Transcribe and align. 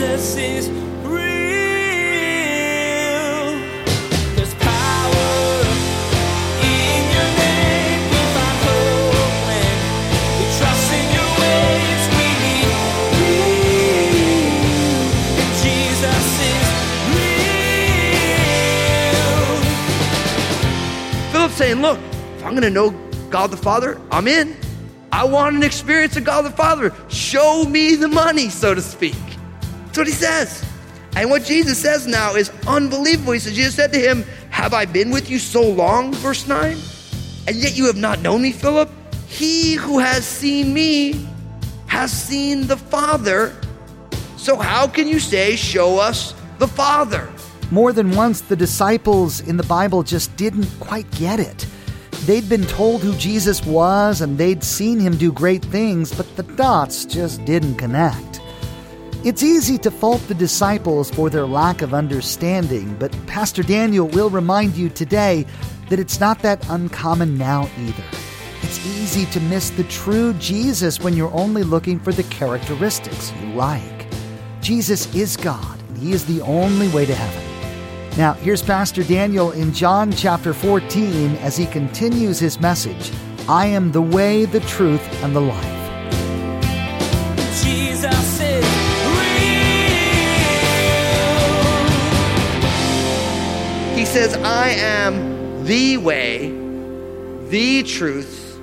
Jesus 0.00 0.36
is 0.38 0.80
saying, 21.60 21.82
Look, 21.82 21.98
if 22.38 22.44
I'm 22.44 22.52
going 22.52 22.62
to 22.62 22.70
know 22.70 22.90
God 23.28 23.50
the 23.50 23.56
Father, 23.56 24.00
I'm 24.10 24.26
in. 24.26 24.56
I 25.12 25.24
want 25.24 25.56
an 25.56 25.62
experience 25.62 26.16
of 26.16 26.24
God 26.24 26.42
the 26.46 26.50
Father. 26.50 26.94
Show 27.08 27.64
me 27.64 27.96
the 27.96 28.08
money, 28.08 28.48
so 28.48 28.74
to 28.74 28.80
speak. 28.80 29.29
That's 29.90 29.98
what 29.98 30.06
he 30.06 30.12
says. 30.12 30.64
And 31.16 31.30
what 31.30 31.44
Jesus 31.44 31.76
says 31.76 32.06
now 32.06 32.36
is 32.36 32.48
unbelievable. 32.68 33.32
He 33.32 33.40
says, 33.40 33.56
Jesus 33.56 33.74
said 33.74 33.92
to 33.92 33.98
him, 33.98 34.22
Have 34.50 34.72
I 34.72 34.84
been 34.84 35.10
with 35.10 35.28
you 35.28 35.40
so 35.40 35.68
long? 35.68 36.14
Verse 36.14 36.46
9. 36.46 36.76
And 37.48 37.56
yet 37.56 37.76
you 37.76 37.86
have 37.86 37.96
not 37.96 38.20
known 38.20 38.42
me, 38.42 38.52
Philip? 38.52 38.88
He 39.26 39.74
who 39.74 39.98
has 39.98 40.24
seen 40.24 40.72
me 40.72 41.26
has 41.88 42.12
seen 42.12 42.68
the 42.68 42.76
Father. 42.76 43.52
So 44.36 44.56
how 44.56 44.86
can 44.86 45.08
you 45.08 45.18
say, 45.18 45.56
Show 45.56 45.98
us 45.98 46.36
the 46.60 46.68
Father? 46.68 47.28
More 47.72 47.92
than 47.92 48.12
once, 48.12 48.42
the 48.42 48.54
disciples 48.54 49.40
in 49.40 49.56
the 49.56 49.64
Bible 49.64 50.04
just 50.04 50.36
didn't 50.36 50.68
quite 50.78 51.10
get 51.10 51.40
it. 51.40 51.66
They'd 52.26 52.48
been 52.48 52.66
told 52.66 53.02
who 53.02 53.16
Jesus 53.16 53.66
was 53.66 54.20
and 54.20 54.38
they'd 54.38 54.62
seen 54.62 55.00
him 55.00 55.16
do 55.16 55.32
great 55.32 55.64
things, 55.64 56.14
but 56.14 56.36
the 56.36 56.44
dots 56.44 57.04
just 57.04 57.44
didn't 57.44 57.74
connect. 57.74 58.29
It's 59.22 59.42
easy 59.42 59.76
to 59.78 59.90
fault 59.90 60.26
the 60.28 60.34
disciples 60.34 61.10
for 61.10 61.28
their 61.28 61.44
lack 61.44 61.82
of 61.82 61.92
understanding, 61.92 62.96
but 62.98 63.14
Pastor 63.26 63.62
Daniel 63.62 64.08
will 64.08 64.30
remind 64.30 64.74
you 64.74 64.88
today 64.88 65.44
that 65.90 65.98
it's 65.98 66.20
not 66.20 66.38
that 66.38 66.66
uncommon 66.70 67.36
now 67.36 67.68
either. 67.80 68.02
It's 68.62 68.78
easy 68.86 69.26
to 69.26 69.40
miss 69.40 69.68
the 69.68 69.84
true 69.84 70.32
Jesus 70.34 71.00
when 71.00 71.14
you're 71.14 71.34
only 71.34 71.64
looking 71.64 72.00
for 72.00 72.12
the 72.12 72.22
characteristics 72.24 73.30
you 73.42 73.48
like. 73.48 74.06
Jesus 74.62 75.14
is 75.14 75.36
God, 75.36 75.78
and 75.88 75.98
He 75.98 76.12
is 76.12 76.24
the 76.24 76.40
only 76.40 76.88
way 76.88 77.04
to 77.04 77.14
heaven. 77.14 78.16
Now, 78.16 78.32
here's 78.32 78.62
Pastor 78.62 79.04
Daniel 79.04 79.52
in 79.52 79.74
John 79.74 80.12
chapter 80.12 80.54
14 80.54 81.36
as 81.36 81.58
he 81.58 81.66
continues 81.66 82.38
his 82.38 82.58
message 82.58 83.12
I 83.50 83.66
am 83.66 83.92
the 83.92 84.00
way, 84.00 84.46
the 84.46 84.60
truth, 84.60 85.02
and 85.22 85.36
the 85.36 85.40
life. 85.40 85.79
Says, 94.10 94.34
I 94.34 94.70
am 94.70 95.64
the 95.66 95.96
way, 95.98 96.50
the 97.48 97.84
truth, 97.84 98.58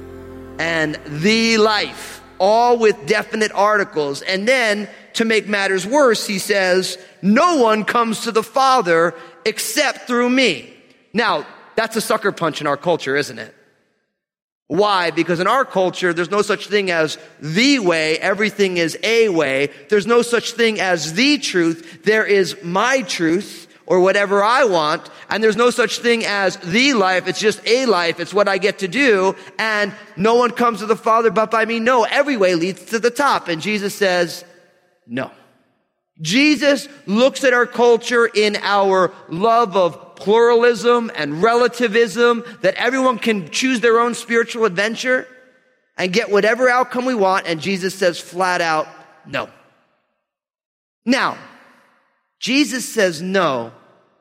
and 0.60 1.00
the 1.06 1.58
life, 1.58 2.22
all 2.38 2.78
with 2.78 3.06
definite 3.06 3.54
articles. 3.54 4.22
And 4.22 4.46
then, 4.46 4.90
to 5.14 5.24
make 5.24 5.48
matters 5.48 5.88
worse, 5.88 6.28
he 6.28 6.38
says, 6.38 6.98
No 7.22 7.62
one 7.62 7.86
comes 7.86 8.24
to 8.24 8.34
the 8.34 8.44
Father 8.44 9.16
except 9.46 10.00
through 10.00 10.30
me. 10.30 10.74
Now, 11.14 11.48
that's 11.78 11.96
a 11.96 12.02
sucker 12.02 12.34
punch 12.34 12.60
in 12.60 12.68
our 12.68 12.76
culture, 12.76 13.16
isn't 13.16 13.40
it? 13.40 13.56
Why? 14.68 15.12
Because 15.12 15.40
in 15.40 15.48
our 15.48 15.64
culture, 15.64 16.12
there's 16.12 16.30
no 16.30 16.42
such 16.42 16.68
thing 16.68 16.92
as 16.92 17.18
the 17.40 17.80
way. 17.80 18.18
Everything 18.20 18.76
is 18.76 18.98
a 19.02 19.30
way. 19.30 19.70
There's 19.88 20.08
no 20.08 20.24
such 20.24 20.52
thing 20.52 20.82
as 20.82 21.14
the 21.14 21.38
truth. 21.38 22.04
There 22.04 22.26
is 22.26 22.58
my 22.64 23.02
truth 23.04 23.67
or 23.88 24.02
whatever 24.02 24.44
I 24.44 24.66
want. 24.66 25.10
And 25.30 25.44
there's 25.44 25.56
no 25.56 25.72
such 25.72 26.00
thing 26.00 26.26
as 26.26 26.58
the 26.58 26.94
life. 26.94 27.28
It's 27.28 27.40
just 27.40 27.66
a 27.66 27.86
life. 27.88 28.20
It's 28.20 28.34
what 28.34 28.48
I 28.48 28.60
get 28.60 28.80
to 28.80 28.88
do. 28.88 29.36
And 29.58 29.94
no 30.16 30.36
one 30.36 30.52
comes 30.52 30.80
to 30.80 30.86
the 30.86 30.96
Father 30.96 31.32
but 31.32 31.50
by 31.50 31.66
me. 31.66 31.80
No, 31.80 32.04
every 32.04 32.38
way 32.38 32.54
leads 32.54 32.86
to 32.86 33.00
the 33.00 33.10
top. 33.10 33.48
And 33.48 33.62
Jesus 33.62 33.96
says, 33.96 34.46
no. 35.08 35.32
Jesus 36.22 36.88
looks 37.06 37.44
at 37.44 37.54
our 37.54 37.66
culture 37.66 38.26
in 38.26 38.58
our 38.58 39.14
love 39.30 39.78
of 39.78 40.16
pluralism 40.16 41.12
and 41.16 41.44
relativism, 41.44 42.44
that 42.62 42.74
everyone 42.74 43.20
can 43.20 43.50
choose 43.50 43.80
their 43.82 44.00
own 44.00 44.16
spiritual 44.16 44.66
adventure 44.66 45.28
and 45.96 46.12
get 46.12 46.32
whatever 46.32 46.70
outcome 46.70 47.06
we 47.06 47.16
want. 47.16 47.48
And 47.48 47.62
Jesus 47.62 47.94
says 47.94 48.20
flat 48.20 48.62
out, 48.62 48.88
no. 49.28 49.48
Now, 51.06 51.38
Jesus 52.40 52.92
says 52.92 53.22
no 53.22 53.72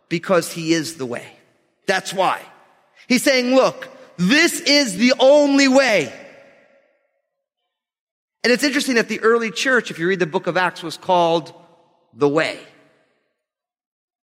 because 0.09 0.53
he 0.53 0.73
is 0.73 0.97
the 0.97 1.07
way. 1.07 1.27
That's 1.87 2.13
why. 2.13 2.41
He's 3.09 3.23
saying, 3.23 3.55
look, 3.55 3.89
this 4.17 4.61
is 4.61 4.97
the 4.97 5.15
only 5.19 5.69
way. 5.69 6.13
And 8.43 8.53
it's 8.53 8.65
interesting 8.65 8.95
that 8.95 9.09
the 9.09 9.21
early 9.21 9.51
church, 9.51 9.91
if 9.91 9.99
you 9.99 10.09
read 10.09 10.21
the 10.21 10.27
book 10.27 10.47
of 10.47 10.57
Acts, 10.57 10.83
was 10.83 10.97
called 10.97 11.53
the 12.15 12.29
way. 12.29 12.59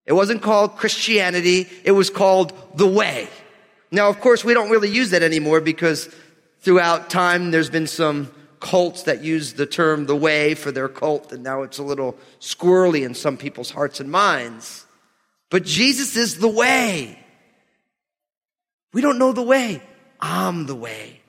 It 0.07 0.13
wasn't 0.13 0.43
called 0.43 0.77
Christianity. 0.77 1.69
It 1.85 1.93
was 1.93 2.11
called 2.11 2.53
the 2.77 2.87
way. 2.87 3.29
Now, 3.91 4.09
of 4.09 4.21
course, 4.21 4.45
we 4.45 4.55
don't 4.55 4.71
really 4.71 4.91
use 4.91 5.11
that 5.11 5.23
anymore 5.23 5.61
because 5.61 6.09
throughout 6.61 7.11
time 7.11 7.51
there's 7.51 7.71
been 7.71 7.87
some 7.87 8.31
cults 8.61 9.05
that 9.05 9.25
use 9.25 9.55
the 9.55 9.67
term 9.67 10.07
the 10.07 10.15
way 10.15 10.55
for 10.55 10.71
their 10.71 10.89
cult 10.89 11.33
and 11.33 11.43
now 11.43 11.63
it's 11.63 11.79
a 11.79 11.83
little 11.83 12.15
squirrely 12.41 13.07
in 13.07 13.15
some 13.15 13.37
people's 13.37 13.71
hearts 13.71 14.01
and 14.01 14.11
minds. 14.11 14.85
But 15.51 15.65
Jesus 15.65 16.17
is 16.17 16.39
the 16.39 16.49
way. 16.49 17.19
We 18.93 19.03
don't 19.03 19.19
know 19.19 19.33
the 19.33 19.43
way. 19.43 19.83
I'm 20.21 20.67
the 20.67 20.75
way. 20.75 21.21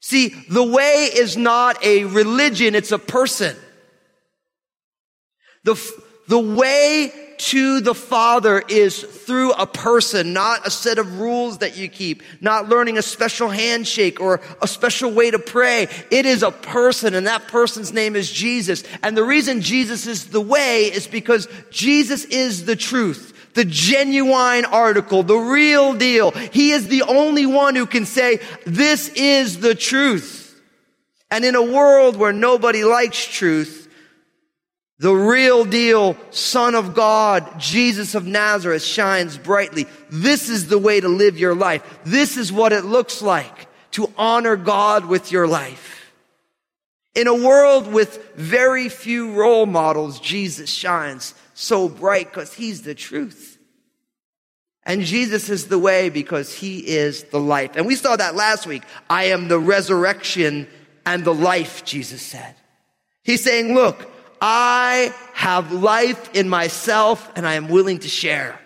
See, 0.00 0.28
the 0.50 0.64
way 0.64 1.08
is 1.12 1.36
not 1.36 1.84
a 1.84 2.04
religion, 2.04 2.74
it's 2.74 2.92
a 2.92 2.98
person. 2.98 3.56
The, 5.64 5.74
the 6.28 6.38
way 6.38 7.12
to 7.38 7.80
the 7.80 7.94
Father 7.94 8.62
is 8.68 9.00
through 9.00 9.52
a 9.52 9.66
person, 9.66 10.32
not 10.32 10.66
a 10.66 10.70
set 10.70 10.98
of 10.98 11.20
rules 11.20 11.58
that 11.58 11.76
you 11.76 11.88
keep, 11.88 12.22
not 12.40 12.68
learning 12.68 12.98
a 12.98 13.02
special 13.02 13.48
handshake 13.48 14.20
or 14.20 14.40
a 14.62 14.66
special 14.66 15.12
way 15.12 15.30
to 15.30 15.38
pray. 15.38 15.88
It 16.10 16.26
is 16.26 16.42
a 16.42 16.50
person 16.50 17.14
and 17.14 17.26
that 17.26 17.48
person's 17.48 17.92
name 17.92 18.16
is 18.16 18.30
Jesus. 18.30 18.82
And 19.02 19.16
the 19.16 19.24
reason 19.24 19.60
Jesus 19.60 20.06
is 20.06 20.28
the 20.28 20.40
way 20.40 20.84
is 20.84 21.06
because 21.06 21.48
Jesus 21.70 22.24
is 22.24 22.64
the 22.64 22.76
truth 22.76 23.37
the 23.58 23.64
genuine 23.64 24.64
article, 24.66 25.24
the 25.24 25.36
real 25.36 25.92
deal. 25.92 26.30
He 26.30 26.70
is 26.70 26.86
the 26.86 27.02
only 27.02 27.44
one 27.44 27.74
who 27.74 27.86
can 27.86 28.06
say, 28.06 28.38
this 28.64 29.08
is 29.08 29.58
the 29.58 29.74
truth. 29.74 30.62
And 31.28 31.44
in 31.44 31.56
a 31.56 31.62
world 31.62 32.16
where 32.16 32.32
nobody 32.32 32.84
likes 32.84 33.26
truth, 33.26 33.92
the 35.00 35.12
real 35.12 35.64
deal 35.64 36.16
Son 36.30 36.76
of 36.76 36.94
God, 36.94 37.58
Jesus 37.58 38.14
of 38.14 38.26
Nazareth 38.26 38.84
shines 38.84 39.36
brightly. 39.36 39.86
This 40.08 40.48
is 40.48 40.68
the 40.68 40.78
way 40.78 41.00
to 41.00 41.08
live 41.08 41.36
your 41.36 41.56
life. 41.56 41.82
This 42.04 42.36
is 42.36 42.52
what 42.52 42.72
it 42.72 42.84
looks 42.84 43.22
like 43.22 43.66
to 43.92 44.08
honor 44.16 44.54
God 44.54 45.06
with 45.06 45.32
your 45.32 45.48
life. 45.48 46.12
In 47.16 47.26
a 47.26 47.34
world 47.34 47.92
with 47.92 48.36
very 48.36 48.88
few 48.88 49.32
role 49.32 49.66
models, 49.66 50.20
Jesus 50.20 50.70
shines 50.70 51.34
so 51.58 51.88
bright 51.88 52.26
because 52.26 52.54
he's 52.54 52.82
the 52.82 52.94
truth. 52.94 53.58
And 54.84 55.02
Jesus 55.02 55.50
is 55.50 55.66
the 55.66 55.78
way 55.78 56.08
because 56.08 56.54
he 56.54 56.78
is 56.78 57.24
the 57.24 57.40
life. 57.40 57.72
And 57.74 57.84
we 57.84 57.96
saw 57.96 58.14
that 58.14 58.36
last 58.36 58.64
week. 58.64 58.84
I 59.10 59.24
am 59.24 59.48
the 59.48 59.58
resurrection 59.58 60.68
and 61.04 61.24
the 61.24 61.34
life, 61.34 61.84
Jesus 61.84 62.22
said. 62.22 62.54
He's 63.24 63.42
saying, 63.42 63.74
look, 63.74 64.08
I 64.40 65.12
have 65.34 65.72
life 65.72 66.32
in 66.32 66.48
myself 66.48 67.28
and 67.34 67.44
I 67.44 67.54
am 67.54 67.68
willing 67.68 67.98
to 67.98 68.08
share. 68.08 68.58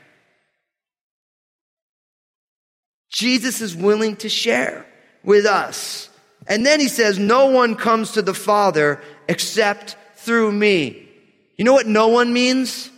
Jesus 3.10 3.62
is 3.62 3.74
willing 3.74 4.16
to 4.16 4.28
share 4.28 4.84
with 5.24 5.46
us. 5.46 6.10
And 6.46 6.66
then 6.66 6.78
he 6.78 6.88
says, 6.88 7.18
no 7.18 7.46
one 7.46 7.74
comes 7.74 8.12
to 8.12 8.22
the 8.22 8.34
Father 8.34 9.00
except 9.28 9.96
through 10.16 10.52
me. 10.52 11.08
You 11.56 11.64
know 11.64 11.72
what 11.72 11.86
no 11.86 12.08
one 12.08 12.32
means? 12.32 12.90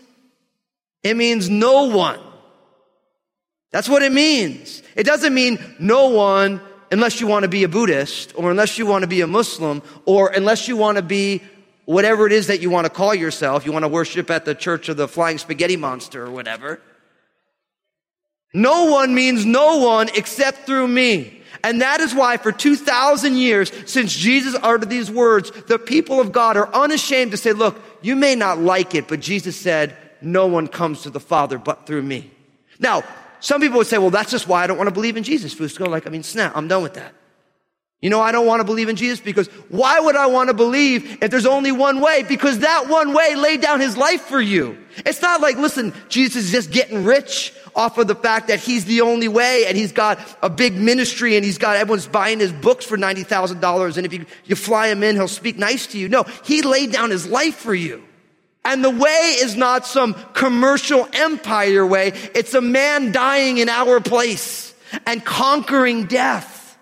It 1.05 1.17
means 1.17 1.51
no 1.51 1.85
one. 1.85 2.19
That's 3.71 3.89
what 3.89 4.03
it 4.03 4.13
means. 4.13 4.83
It 4.97 5.05
doesn't 5.05 5.35
mean 5.35 5.59
no 5.79 6.09
one 6.09 6.61
unless 6.91 7.21
you 7.21 7.27
want 7.27 7.43
to 7.43 7.49
be 7.49 7.65
a 7.65 7.69
Buddhist 7.69 8.33
or 8.37 8.51
unless 8.51 8.79
you 8.79 8.87
want 8.87 9.03
to 9.03 9.09
be 9.09 9.21
a 9.21 9.27
Muslim 9.27 9.83
or 10.07 10.29
unless 10.29 10.67
you 10.67 10.77
want 10.77 10.97
to 10.97 11.03
be 11.03 11.43
whatever 11.85 12.27
it 12.27 12.33
is 12.33 12.47
that 12.47 12.61
you 12.61 12.71
want 12.71 12.87
to 12.87 12.91
call 12.91 13.15
yourself. 13.15 13.67
You 13.67 13.73
want 13.73 13.85
to 13.85 13.89
worship 13.89 14.31
at 14.31 14.45
the 14.45 14.55
church 14.55 14.89
of 14.89 14.97
the 14.97 15.07
flying 15.07 15.39
spaghetti 15.39 15.77
monster 15.77 16.25
or 16.25 16.31
whatever. 16.31 16.81
No 18.55 18.87
one 18.87 19.15
means 19.15 19.45
no 19.45 19.79
one 19.79 20.09
except 20.15 20.67
through 20.67 20.89
me. 20.89 21.43
And 21.65 21.83
that 21.83 22.01
is 22.01 22.15
why 22.15 22.37
for 22.37 22.53
2,000 22.53 23.37
years, 23.37 23.73
since 23.91 24.15
Jesus 24.15 24.55
uttered 24.63 24.89
these 24.89 25.11
words, 25.11 25.51
the 25.67 25.79
people 25.79 26.21
of 26.21 26.31
God 26.31 26.57
are 26.57 26.73
unashamed 26.73 27.33
to 27.33 27.37
say, 27.37 27.53
look, 27.53 27.81
you 28.03 28.15
may 28.15 28.35
not 28.37 28.59
like 28.59 28.95
it, 28.95 29.09
but 29.09 29.21
Jesus 29.21 29.57
said, 29.57 29.97
no 30.25 30.47
one 30.47 30.67
comes 30.67 31.03
to 31.03 31.11
the 31.11 31.21
Father 31.21 31.59
but 31.59 31.87
through 31.87 32.03
me. 32.03 32.31
Now, 32.79 33.03
some 33.41 33.61
people 33.61 33.79
would 33.79 33.87
say, 33.87 33.99
well, 33.99 34.11
that's 34.11 34.31
just 34.31 34.49
why 34.49 34.65
I 34.65 34.67
don't 34.67 34.79
want 34.79 34.89
to 34.89 34.95
believe 34.95 35.17
in 35.17 35.23
Jesus, 35.23 35.55
Fusco. 35.55 35.87
Like, 35.87 36.07
I 36.07 36.11
mean, 36.11 36.23
snap, 36.23 36.57
I'm 36.57 36.69
done 36.69 36.83
with 36.83 36.95
that. 36.95 37.15
You 38.05 38.11
know, 38.11 38.21
I 38.21 38.33
don't 38.33 38.47
want 38.47 38.61
to 38.61 38.65
believe 38.65 38.91
in 38.91 38.97
Jesus 38.97 39.19
because 39.19 39.47
why 39.71 39.99
would 39.99 40.15
I 40.15 40.27
want 40.27 40.49
to 40.49 40.55
believe 40.55 41.23
if 41.23 41.31
there's 41.31 41.47
only 41.47 41.73
one 41.73 42.03
way? 42.03 42.23
Because 42.23 42.59
that 42.59 42.87
one 42.87 43.15
way 43.15 43.35
laid 43.35 43.63
down 43.63 43.81
his 43.81 43.97
life 43.97 44.21
for 44.21 44.41
you. 44.41 44.77
It's 45.07 45.23
not 45.23 45.41
like, 45.41 45.57
listen, 45.57 45.95
Jesus 46.11 46.45
is 46.45 46.53
just 46.53 46.71
getting 46.71 47.05
rich 47.05 47.55
off 47.75 47.97
of 47.97 48.07
the 48.07 48.15
fact 48.15 48.49
that 48.49 48.61
he's 48.61 48.85
the 48.85 49.01
only 49.01 49.27
way 49.27 49.65
and 49.67 49.75
he's 49.75 49.93
got 49.93 50.19
a 50.43 50.51
big 50.51 50.75
ministry 50.75 51.37
and 51.37 51.45
he's 51.45 51.57
got 51.57 51.77
everyone's 51.77 52.07
buying 52.07 52.41
his 52.41 52.53
books 52.53 52.85
for 52.85 52.99
$90,000. 52.99 53.97
And 53.97 54.05
if 54.05 54.13
you, 54.13 54.27
you 54.45 54.55
fly 54.55 54.89
him 54.89 55.03
in, 55.03 55.17
he'll 55.17 55.27
speak 55.27 55.57
nice 55.57 55.87
to 55.89 55.99
you. 55.99 56.09
No, 56.09 56.25
he 56.45 56.61
laid 56.61 56.93
down 56.93 57.11
his 57.11 57.27
life 57.27 57.57
for 57.57 57.75
you. 57.75 58.05
And 58.65 58.83
the 58.83 58.91
way 58.91 59.37
is 59.41 59.57
not 59.57 59.87
some 59.87 60.15
commercial 60.33 61.07
empire 61.13 61.87
way. 61.87 62.13
It's 62.35 62.55
a 62.55 62.63
man 62.63 63.13
dying 63.13 63.59
in 63.59 63.69
our 63.69 64.01
place 64.01 64.75
and 65.07 65.25
conquering 65.25 66.07
death. 66.07 66.79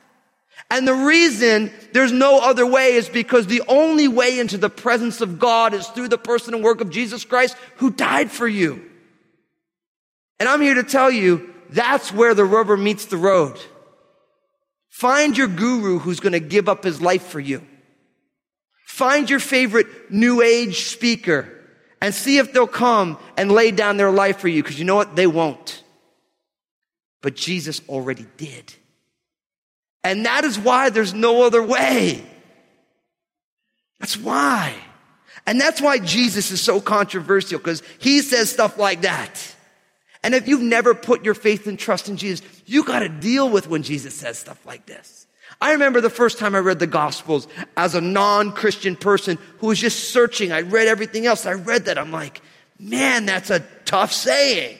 And 0.70 0.86
the 0.86 0.94
reason 0.94 1.70
there's 1.92 2.12
no 2.12 2.40
other 2.40 2.64
way 2.64 2.94
is 2.94 3.08
because 3.08 3.46
the 3.46 3.62
only 3.68 4.08
way 4.08 4.38
into 4.38 4.56
the 4.56 4.70
presence 4.70 5.20
of 5.20 5.38
God 5.38 5.74
is 5.74 5.86
through 5.88 6.08
the 6.08 6.18
person 6.18 6.54
and 6.54 6.62
work 6.62 6.80
of 6.80 6.88
Jesus 6.88 7.24
Christ 7.24 7.56
who 7.76 7.90
died 7.90 8.30
for 8.30 8.48
you. 8.48 8.82
And 10.38 10.48
I'm 10.48 10.60
here 10.60 10.74
to 10.74 10.84
tell 10.84 11.10
you 11.10 11.52
that's 11.70 12.12
where 12.12 12.34
the 12.34 12.44
rubber 12.44 12.76
meets 12.76 13.06
the 13.06 13.16
road. 13.16 13.60
Find 14.88 15.36
your 15.36 15.48
guru 15.48 15.98
who's 15.98 16.20
going 16.20 16.32
to 16.32 16.40
give 16.40 16.68
up 16.68 16.84
his 16.84 17.02
life 17.02 17.26
for 17.26 17.40
you. 17.40 17.62
Find 18.86 19.28
your 19.28 19.40
favorite 19.40 20.10
new 20.10 20.42
age 20.42 20.84
speaker 20.84 21.61
and 22.02 22.12
see 22.12 22.38
if 22.38 22.52
they'll 22.52 22.66
come 22.66 23.16
and 23.36 23.50
lay 23.50 23.70
down 23.70 23.96
their 23.96 24.10
life 24.10 24.38
for 24.38 24.48
you 24.48 24.60
because 24.60 24.76
you 24.78 24.84
know 24.84 24.96
what? 24.96 25.14
They 25.14 25.28
won't. 25.28 25.84
But 27.22 27.36
Jesus 27.36 27.80
already 27.88 28.26
did. 28.36 28.74
And 30.02 30.26
that 30.26 30.44
is 30.44 30.58
why 30.58 30.90
there's 30.90 31.14
no 31.14 31.44
other 31.44 31.62
way. 31.62 32.26
That's 34.00 34.16
why. 34.16 34.74
And 35.46 35.60
that's 35.60 35.80
why 35.80 36.00
Jesus 36.00 36.50
is 36.50 36.60
so 36.60 36.80
controversial 36.80 37.58
because 37.58 37.84
he 38.00 38.20
says 38.20 38.50
stuff 38.50 38.78
like 38.78 39.02
that. 39.02 39.54
And 40.24 40.34
if 40.34 40.48
you've 40.48 40.60
never 40.60 40.94
put 40.94 41.24
your 41.24 41.34
faith 41.34 41.68
and 41.68 41.78
trust 41.78 42.08
in 42.08 42.16
Jesus, 42.16 42.44
you 42.66 42.82
got 42.82 43.00
to 43.00 43.08
deal 43.08 43.48
with 43.48 43.68
when 43.68 43.84
Jesus 43.84 44.12
says 44.14 44.38
stuff 44.38 44.66
like 44.66 44.86
this. 44.86 45.28
I 45.62 45.74
remember 45.74 46.00
the 46.00 46.10
first 46.10 46.40
time 46.40 46.56
I 46.56 46.58
read 46.58 46.80
the 46.80 46.88
Gospels 46.88 47.46
as 47.76 47.94
a 47.94 48.00
non-Christian 48.00 48.96
person 48.96 49.38
who 49.58 49.68
was 49.68 49.78
just 49.78 50.10
searching. 50.10 50.50
I 50.50 50.62
read 50.62 50.88
everything 50.88 51.24
else. 51.24 51.46
I 51.46 51.52
read 51.52 51.84
that. 51.84 51.98
I'm 51.98 52.10
like, 52.10 52.42
man, 52.80 53.26
that's 53.26 53.48
a 53.48 53.60
tough 53.84 54.12
saying. 54.12 54.76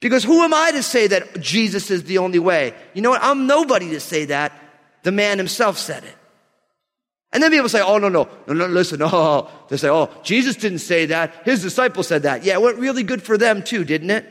Because 0.00 0.24
who 0.24 0.42
am 0.42 0.52
I 0.52 0.72
to 0.72 0.82
say 0.82 1.06
that 1.06 1.40
Jesus 1.40 1.92
is 1.92 2.02
the 2.02 2.18
only 2.18 2.40
way? 2.40 2.74
You 2.92 3.02
know 3.02 3.10
what? 3.10 3.22
I'm 3.22 3.46
nobody 3.46 3.90
to 3.90 4.00
say 4.00 4.24
that. 4.24 4.52
The 5.04 5.12
man 5.12 5.38
himself 5.38 5.78
said 5.78 6.02
it. 6.02 6.16
And 7.32 7.40
then 7.40 7.52
people 7.52 7.68
say, 7.68 7.82
oh, 7.82 7.98
no, 7.98 8.08
no, 8.08 8.28
no, 8.48 8.54
no, 8.54 8.66
listen, 8.66 9.00
oh, 9.04 9.48
they 9.68 9.76
say, 9.76 9.88
oh, 9.88 10.10
Jesus 10.24 10.56
didn't 10.56 10.80
say 10.80 11.06
that. 11.06 11.32
His 11.44 11.62
disciples 11.62 12.08
said 12.08 12.24
that. 12.24 12.42
Yeah, 12.42 12.54
it 12.54 12.62
went 12.62 12.78
really 12.78 13.04
good 13.04 13.22
for 13.22 13.38
them 13.38 13.62
too, 13.62 13.84
didn't 13.84 14.10
it? 14.10 14.26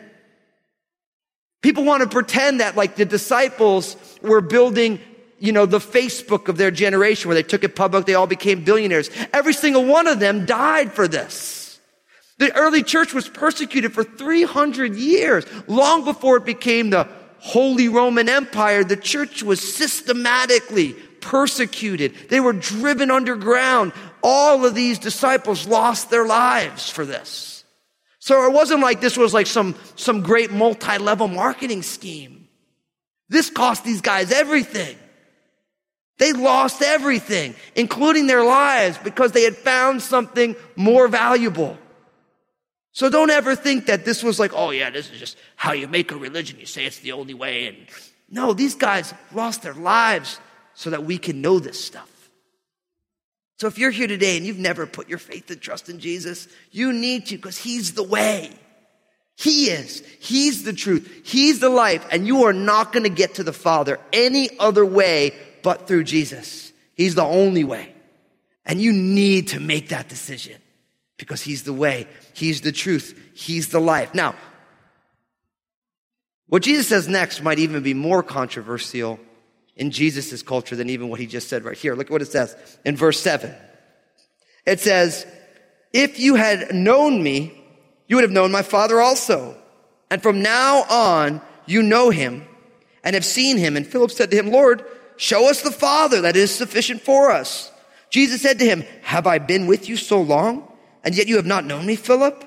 People 1.65 1.83
want 1.83 2.03
to 2.03 2.07
pretend 2.07 2.59
that 2.59 2.75
like 2.75 2.95
the 2.95 3.05
disciples 3.05 3.97
were 4.21 4.39
building, 4.39 4.99
you 5.39 5.51
know, 5.51 5.65
the 5.65 5.79
Facebook 5.79 6.47
of 6.47 6.57
their 6.57 6.69
generation 6.69 7.27
where 7.27 7.33
they 7.33 7.41
took 7.41 7.63
it 7.63 7.75
public, 7.75 8.05
they 8.05 8.13
all 8.13 8.27
became 8.27 8.63
billionaires. 8.63 9.09
Every 9.33 9.53
single 9.53 9.83
one 9.83 10.05
of 10.05 10.19
them 10.19 10.45
died 10.45 10.93
for 10.93 11.07
this. 11.07 11.79
The 12.37 12.55
early 12.55 12.83
church 12.83 13.15
was 13.15 13.27
persecuted 13.27 13.93
for 13.93 14.03
300 14.03 14.93
years. 14.93 15.43
Long 15.67 16.05
before 16.05 16.37
it 16.37 16.45
became 16.45 16.91
the 16.91 17.07
Holy 17.39 17.89
Roman 17.89 18.29
Empire, 18.29 18.83
the 18.83 18.95
church 18.95 19.41
was 19.41 19.59
systematically 19.59 20.93
persecuted. 21.19 22.13
They 22.29 22.41
were 22.41 22.53
driven 22.53 23.09
underground. 23.09 23.93
All 24.21 24.65
of 24.65 24.75
these 24.75 24.99
disciples 24.99 25.65
lost 25.65 26.11
their 26.11 26.27
lives 26.27 26.91
for 26.91 27.05
this. 27.05 27.54
So 28.25 28.43
it 28.47 28.53
wasn't 28.53 28.81
like 28.81 29.01
this 29.01 29.17
was 29.17 29.35
like 29.35 29.45
some, 29.45 29.75
some 29.95 30.23
great 30.23 30.51
multi-level 30.51 31.27
marketing 31.27 31.83
scheme. 31.83 32.47
This 33.29 33.51
cost 33.51 33.83
these 33.83 34.01
guys 34.01 34.31
everything. 34.31 34.97
They 36.17 36.33
lost 36.33 36.81
everything, 36.81 37.53
including 37.75 38.25
their 38.25 38.43
lives, 38.43 38.97
because 38.97 39.33
they 39.33 39.43
had 39.43 39.55
found 39.55 40.01
something 40.01 40.55
more 40.75 41.07
valuable. 41.07 41.77
So 42.93 43.11
don't 43.11 43.29
ever 43.29 43.55
think 43.55 43.85
that 43.85 44.05
this 44.05 44.23
was 44.23 44.39
like, 44.39 44.53
oh 44.55 44.71
yeah, 44.71 44.89
this 44.89 45.11
is 45.11 45.19
just 45.19 45.37
how 45.55 45.73
you 45.73 45.87
make 45.87 46.11
a 46.11 46.17
religion. 46.17 46.59
You 46.59 46.65
say 46.65 46.85
it's 46.85 46.97
the 47.01 47.11
only 47.11 47.35
way. 47.35 47.67
And 47.67 47.77
no, 48.27 48.53
these 48.53 48.73
guys 48.73 49.13
lost 49.35 49.61
their 49.61 49.75
lives 49.75 50.39
so 50.73 50.89
that 50.89 51.03
we 51.03 51.19
can 51.19 51.41
know 51.41 51.59
this 51.59 51.79
stuff. 51.79 52.09
So 53.57 53.67
if 53.67 53.77
you're 53.77 53.91
here 53.91 54.07
today 54.07 54.37
and 54.37 54.45
you've 54.45 54.59
never 54.59 54.85
put 54.85 55.07
your 55.07 55.17
faith 55.17 55.49
and 55.49 55.61
trust 55.61 55.89
in 55.89 55.99
Jesus, 55.99 56.47
you 56.71 56.91
need 56.91 57.27
to 57.27 57.37
because 57.37 57.57
he's 57.57 57.93
the 57.93 58.03
way. 58.03 58.51
He 59.37 59.69
is. 59.69 60.01
He's 60.19 60.63
the 60.63 60.73
truth. 60.73 61.21
He's 61.25 61.59
the 61.59 61.69
life. 61.69 62.05
And 62.11 62.27
you 62.27 62.45
are 62.45 62.53
not 62.53 62.93
going 62.93 63.03
to 63.03 63.09
get 63.09 63.35
to 63.35 63.43
the 63.43 63.53
Father 63.53 63.99
any 64.13 64.49
other 64.59 64.85
way 64.85 65.33
but 65.63 65.87
through 65.87 66.03
Jesus. 66.03 66.71
He's 66.95 67.15
the 67.15 67.23
only 67.23 67.63
way. 67.63 67.93
And 68.65 68.81
you 68.81 68.93
need 68.93 69.49
to 69.49 69.59
make 69.59 69.89
that 69.89 70.09
decision 70.09 70.61
because 71.17 71.41
he's 71.41 71.63
the 71.63 71.73
way, 71.73 72.07
he's 72.33 72.61
the 72.61 72.71
truth, 72.71 73.17
he's 73.33 73.69
the 73.69 73.79
life. 73.79 74.13
Now, 74.13 74.35
what 76.47 76.61
Jesus 76.61 76.87
says 76.87 77.07
next 77.07 77.41
might 77.41 77.59
even 77.59 77.83
be 77.83 77.93
more 77.93 78.21
controversial 78.21 79.19
in 79.75 79.91
Jesus' 79.91 80.41
culture 80.41 80.75
than 80.75 80.89
even 80.89 81.09
what 81.09 81.19
he 81.19 81.27
just 81.27 81.49
said 81.49 81.63
right 81.63 81.77
here. 81.77 81.95
Look 81.95 82.07
at 82.07 82.11
what 82.11 82.21
it 82.21 82.31
says 82.31 82.55
in 82.85 82.95
verse 82.95 83.19
7. 83.19 83.53
It 84.65 84.79
says, 84.79 85.25
If 85.93 86.19
you 86.19 86.35
had 86.35 86.73
known 86.73 87.21
me, 87.21 87.61
you 88.07 88.15
would 88.15 88.23
have 88.23 88.31
known 88.31 88.51
my 88.51 88.61
Father 88.61 89.01
also. 89.01 89.57
And 90.09 90.21
from 90.21 90.41
now 90.41 90.83
on, 90.89 91.41
you 91.65 91.81
know 91.81 92.09
him 92.09 92.45
and 93.03 93.15
have 93.15 93.25
seen 93.25 93.57
him. 93.57 93.75
And 93.75 93.85
Philip 93.85 94.11
said 94.11 94.31
to 94.31 94.37
him, 94.37 94.51
Lord, 94.51 94.85
show 95.17 95.49
us 95.49 95.61
the 95.61 95.71
Father. 95.71 96.21
That 96.21 96.35
is 96.35 96.53
sufficient 96.53 97.01
for 97.01 97.31
us. 97.31 97.71
Jesus 98.09 98.41
said 98.41 98.59
to 98.59 98.65
him, 98.65 98.83
Have 99.01 99.27
I 99.27 99.39
been 99.39 99.67
with 99.67 99.89
you 99.89 99.97
so 99.97 100.21
long? 100.21 100.71
and 101.05 101.15
yet 101.15 101.27
you 101.27 101.35
have 101.37 101.45
not 101.45 101.65
known 101.65 101.85
me, 101.85 101.95
Philip? 101.95 102.43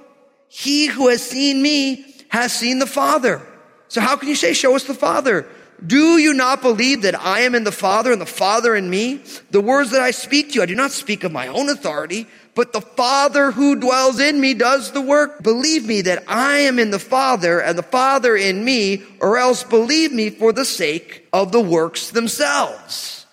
He 0.48 0.86
who 0.86 1.08
has 1.08 1.22
seen 1.22 1.62
me 1.62 2.04
has 2.28 2.52
seen 2.52 2.80
the 2.80 2.86
Father. 2.86 3.40
So 3.86 4.00
how 4.00 4.16
can 4.16 4.28
you 4.28 4.34
say, 4.34 4.52
show 4.52 4.74
us 4.74 4.84
the 4.84 4.94
Father? 4.94 5.48
Do 5.86 6.18
you 6.18 6.34
not 6.34 6.60
believe 6.60 7.02
that 7.02 7.20
I 7.20 7.40
am 7.40 7.54
in 7.54 7.64
the 7.64 7.72
Father 7.72 8.10
and 8.10 8.20
the 8.20 8.26
Father 8.26 8.74
in 8.74 8.90
me? 8.90 9.22
The 9.50 9.60
words 9.60 9.92
that 9.92 10.00
I 10.00 10.10
speak 10.10 10.48
to 10.48 10.54
you, 10.56 10.62
I 10.62 10.66
do 10.66 10.74
not 10.74 10.90
speak 10.90 11.22
of 11.22 11.30
my 11.30 11.46
own 11.46 11.68
authority, 11.68 12.26
but 12.56 12.72
the 12.72 12.80
Father 12.80 13.52
who 13.52 13.76
dwells 13.76 14.18
in 14.18 14.40
me 14.40 14.54
does 14.54 14.90
the 14.90 15.00
work. 15.00 15.42
Believe 15.42 15.86
me 15.86 16.02
that 16.02 16.24
I 16.26 16.58
am 16.58 16.80
in 16.80 16.90
the 16.90 16.98
Father 16.98 17.60
and 17.60 17.78
the 17.78 17.84
Father 17.84 18.36
in 18.36 18.64
me, 18.64 19.04
or 19.20 19.38
else 19.38 19.62
believe 19.62 20.12
me 20.12 20.30
for 20.30 20.52
the 20.52 20.64
sake 20.64 21.28
of 21.32 21.52
the 21.52 21.60
works 21.60 22.10
themselves. 22.10 23.26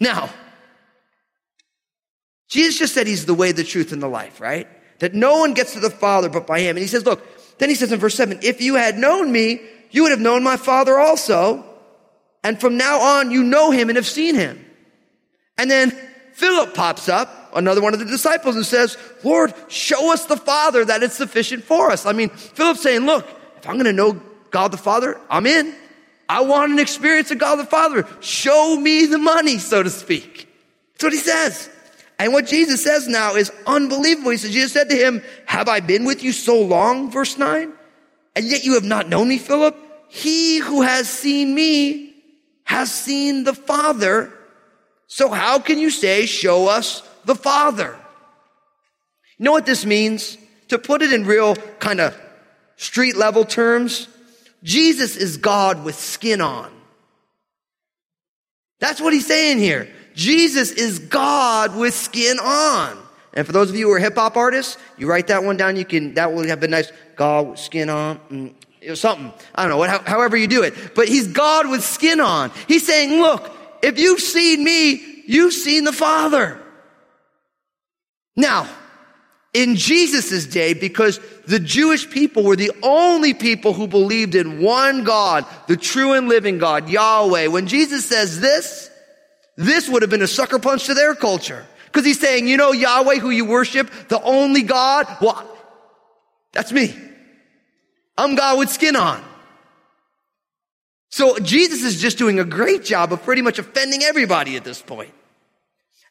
Now, 0.00 0.30
Jesus 2.48 2.78
just 2.78 2.94
said 2.94 3.06
he's 3.06 3.26
the 3.26 3.34
way, 3.34 3.52
the 3.52 3.62
truth, 3.62 3.92
and 3.92 4.02
the 4.02 4.08
life, 4.08 4.40
right? 4.40 4.66
That 4.98 5.14
no 5.14 5.38
one 5.38 5.54
gets 5.54 5.74
to 5.74 5.80
the 5.80 5.90
Father 5.90 6.28
but 6.28 6.46
by 6.46 6.58
him. 6.58 6.70
And 6.76 6.82
he 6.82 6.88
says, 6.88 7.06
look, 7.06 7.22
then 7.58 7.68
he 7.68 7.76
says 7.76 7.92
in 7.92 8.00
verse 8.00 8.16
7, 8.16 8.40
if 8.42 8.60
you 8.60 8.74
had 8.74 8.98
known 8.98 9.30
me, 9.30 9.60
you 9.92 10.02
would 10.02 10.10
have 10.10 10.20
known 10.20 10.42
my 10.42 10.56
Father 10.56 10.98
also. 10.98 11.64
And 12.44 12.60
from 12.60 12.76
now 12.76 13.00
on, 13.00 13.32
you 13.32 13.42
know 13.42 13.72
him 13.72 13.88
and 13.88 13.96
have 13.96 14.06
seen 14.06 14.36
him. 14.36 14.64
And 15.58 15.70
then 15.70 15.90
Philip 16.34 16.74
pops 16.74 17.08
up, 17.08 17.52
another 17.56 17.80
one 17.80 17.94
of 17.94 18.00
the 18.00 18.04
disciples, 18.04 18.54
and 18.54 18.66
says, 18.66 18.98
Lord, 19.24 19.54
show 19.68 20.12
us 20.12 20.26
the 20.26 20.36
Father 20.36 20.84
that 20.84 21.02
it's 21.02 21.14
sufficient 21.14 21.64
for 21.64 21.90
us. 21.90 22.06
I 22.06 22.12
mean, 22.12 22.28
Philip's 22.28 22.82
saying, 22.82 23.06
look, 23.06 23.26
if 23.56 23.68
I'm 23.68 23.74
going 23.74 23.86
to 23.86 23.92
know 23.92 24.20
God 24.50 24.72
the 24.72 24.76
Father, 24.76 25.18
I'm 25.30 25.46
in. 25.46 25.74
I 26.28 26.42
want 26.42 26.72
an 26.72 26.78
experience 26.78 27.30
of 27.30 27.38
God 27.38 27.56
the 27.56 27.66
Father. 27.66 28.06
Show 28.20 28.76
me 28.78 29.06
the 29.06 29.18
money, 29.18 29.58
so 29.58 29.82
to 29.82 29.90
speak. 29.90 30.48
That's 30.92 31.04
what 31.04 31.12
he 31.12 31.18
says. 31.18 31.70
And 32.18 32.32
what 32.32 32.46
Jesus 32.46 32.82
says 32.82 33.08
now 33.08 33.34
is 33.34 33.50
unbelievable. 33.66 34.30
He 34.30 34.36
says, 34.36 34.52
Jesus 34.52 34.72
said 34.72 34.88
to 34.90 34.96
him, 34.96 35.22
have 35.46 35.68
I 35.68 35.80
been 35.80 36.04
with 36.04 36.22
you 36.22 36.32
so 36.32 36.60
long? 36.62 37.10
Verse 37.10 37.36
nine. 37.38 37.72
And 38.36 38.46
yet 38.46 38.64
you 38.64 38.74
have 38.74 38.84
not 38.84 39.08
known 39.08 39.28
me, 39.28 39.38
Philip. 39.38 39.76
He 40.08 40.58
who 40.58 40.82
has 40.82 41.08
seen 41.08 41.54
me 41.54 42.13
has 42.64 42.92
seen 42.92 43.44
the 43.44 43.54
Father. 43.54 44.32
So 45.06 45.30
how 45.30 45.58
can 45.58 45.78
you 45.78 45.90
say, 45.90 46.26
show 46.26 46.68
us 46.68 47.02
the 47.24 47.34
Father? 47.34 47.96
You 49.38 49.44
know 49.44 49.52
what 49.52 49.66
this 49.66 49.84
means? 49.84 50.38
To 50.68 50.78
put 50.78 51.02
it 51.02 51.12
in 51.12 51.24
real 51.24 51.56
kind 51.78 52.00
of 52.00 52.18
street 52.76 53.16
level 53.16 53.44
terms, 53.44 54.08
Jesus 54.62 55.16
is 55.16 55.36
God 55.36 55.84
with 55.84 55.94
skin 55.94 56.40
on. 56.40 56.70
That's 58.80 59.00
what 59.00 59.12
he's 59.12 59.26
saying 59.26 59.58
here. 59.58 59.88
Jesus 60.14 60.70
is 60.70 60.98
God 60.98 61.76
with 61.76 61.94
skin 61.94 62.38
on. 62.38 62.98
And 63.34 63.46
for 63.46 63.52
those 63.52 63.68
of 63.68 63.76
you 63.76 63.88
who 63.88 63.94
are 63.94 63.98
hip 63.98 64.14
hop 64.14 64.36
artists, 64.36 64.78
you 64.96 65.08
write 65.08 65.26
that 65.26 65.42
one 65.42 65.56
down. 65.56 65.76
You 65.76 65.84
can, 65.84 66.14
that 66.14 66.32
will 66.32 66.46
have 66.46 66.62
a 66.62 66.68
nice 66.68 66.92
God 67.16 67.50
with 67.50 67.58
skin 67.58 67.90
on. 67.90 68.20
Mm, 68.30 68.54
Know, 68.86 68.94
something. 68.94 69.32
I 69.54 69.62
don't 69.62 69.70
know, 69.70 69.76
what, 69.78 70.06
however 70.06 70.36
you 70.36 70.46
do 70.46 70.62
it. 70.62 70.94
But 70.94 71.08
he's 71.08 71.28
God 71.28 71.68
with 71.68 71.82
skin 71.82 72.20
on. 72.20 72.50
He's 72.68 72.86
saying, 72.86 73.20
look, 73.20 73.50
if 73.82 73.98
you've 73.98 74.20
seen 74.20 74.62
me, 74.62 75.22
you've 75.26 75.54
seen 75.54 75.84
the 75.84 75.92
Father. 75.92 76.60
Now, 78.36 78.68
in 79.52 79.76
Jesus' 79.76 80.46
day, 80.46 80.74
because 80.74 81.20
the 81.46 81.60
Jewish 81.60 82.10
people 82.10 82.42
were 82.42 82.56
the 82.56 82.72
only 82.82 83.32
people 83.32 83.72
who 83.72 83.86
believed 83.86 84.34
in 84.34 84.60
one 84.60 85.04
God, 85.04 85.46
the 85.68 85.76
true 85.76 86.12
and 86.12 86.28
living 86.28 86.58
God, 86.58 86.88
Yahweh. 86.88 87.46
When 87.46 87.66
Jesus 87.66 88.04
says 88.04 88.40
this, 88.40 88.90
this 89.56 89.88
would 89.88 90.02
have 90.02 90.10
been 90.10 90.22
a 90.22 90.26
sucker 90.26 90.58
punch 90.58 90.86
to 90.86 90.94
their 90.94 91.14
culture. 91.14 91.64
Because 91.86 92.04
he's 92.04 92.18
saying, 92.18 92.48
you 92.48 92.56
know, 92.56 92.72
Yahweh, 92.72 93.16
who 93.16 93.30
you 93.30 93.44
worship, 93.44 93.88
the 94.08 94.20
only 94.20 94.62
God, 94.62 95.06
well, 95.20 95.48
that's 96.52 96.72
me. 96.72 96.94
I'm 98.16 98.34
God 98.34 98.58
with 98.58 98.70
skin 98.70 98.96
on. 98.96 99.22
So 101.10 101.38
Jesus 101.38 101.84
is 101.84 102.00
just 102.00 102.18
doing 102.18 102.40
a 102.40 102.44
great 102.44 102.84
job 102.84 103.12
of 103.12 103.22
pretty 103.22 103.42
much 103.42 103.58
offending 103.58 104.02
everybody 104.02 104.56
at 104.56 104.64
this 104.64 104.82
point. 104.82 105.12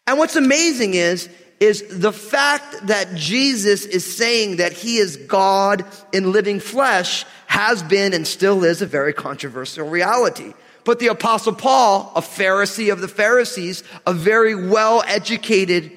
And 0.08 0.18
what's 0.18 0.36
amazing 0.36 0.94
is, 0.94 1.30
is 1.60 1.84
the 1.90 2.12
fact 2.12 2.88
that 2.88 3.16
Jesus 3.16 3.86
is 3.86 4.06
saying 4.06 4.58
that 4.58 4.74
he 4.74 4.98
is 4.98 5.18
God 5.18 5.86
in 6.12 6.32
living 6.32 6.60
flesh 6.60 7.26
has 7.48 7.84
been 7.84 8.14
and 8.14 8.28
still 8.28 8.64
is 8.64 8.82
a 8.82 8.86
very 8.86 9.14
controversial 9.14 9.88
reality. 9.88 10.54
But 10.84 11.00
the 11.00 11.08
apostle 11.08 11.54
Paul, 11.54 12.12
a 12.16 12.22
Pharisee 12.22 12.92
of 12.92 13.00
the 13.00 13.08
Pharisees, 13.08 13.84
a 14.06 14.14
very 14.14 14.70
well 14.70 15.04
educated 15.08 15.92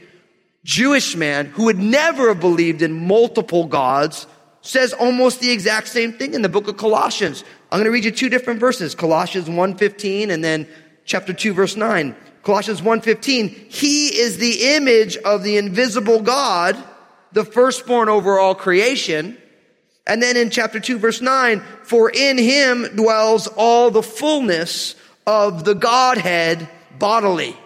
Jewish 0.64 1.16
man 1.16 1.46
who 1.46 1.64
would 1.64 1.78
never 1.78 2.28
have 2.28 2.40
believed 2.40 2.82
in 2.82 3.06
multiple 3.06 3.66
gods, 3.66 4.26
says 4.66 4.92
almost 4.92 5.40
the 5.40 5.50
exact 5.50 5.88
same 5.88 6.12
thing 6.12 6.34
in 6.34 6.42
the 6.42 6.48
book 6.48 6.66
of 6.66 6.76
Colossians. 6.76 7.44
I'm 7.70 7.78
going 7.78 7.84
to 7.84 7.90
read 7.90 8.04
you 8.04 8.10
two 8.10 8.28
different 8.28 8.58
verses, 8.58 8.94
Colossians 8.94 9.48
1:15 9.48 10.30
and 10.30 10.42
then 10.42 10.66
chapter 11.04 11.32
2 11.32 11.52
verse 11.52 11.76
9. 11.76 12.16
Colossians 12.42 12.80
1:15, 12.80 13.72
he 13.72 14.08
is 14.08 14.38
the 14.38 14.74
image 14.74 15.16
of 15.18 15.42
the 15.42 15.56
invisible 15.56 16.20
God, 16.20 16.76
the 17.32 17.44
firstborn 17.44 18.08
over 18.08 18.38
all 18.38 18.54
creation. 18.54 19.38
And 20.06 20.22
then 20.22 20.36
in 20.36 20.50
chapter 20.50 20.80
2 20.80 20.98
verse 20.98 21.20
9, 21.20 21.60
for 21.82 22.10
in 22.10 22.36
him 22.38 22.84
dwells 22.96 23.46
all 23.56 23.90
the 23.90 24.02
fullness 24.02 24.96
of 25.26 25.64
the 25.64 25.74
Godhead 25.74 26.68
bodily. 26.98 27.56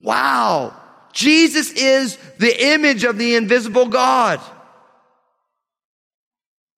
Wow. 0.00 0.76
Jesus 1.12 1.70
is 1.72 2.16
the 2.38 2.72
image 2.72 3.04
of 3.04 3.18
the 3.18 3.34
invisible 3.34 3.86
God. 3.86 4.40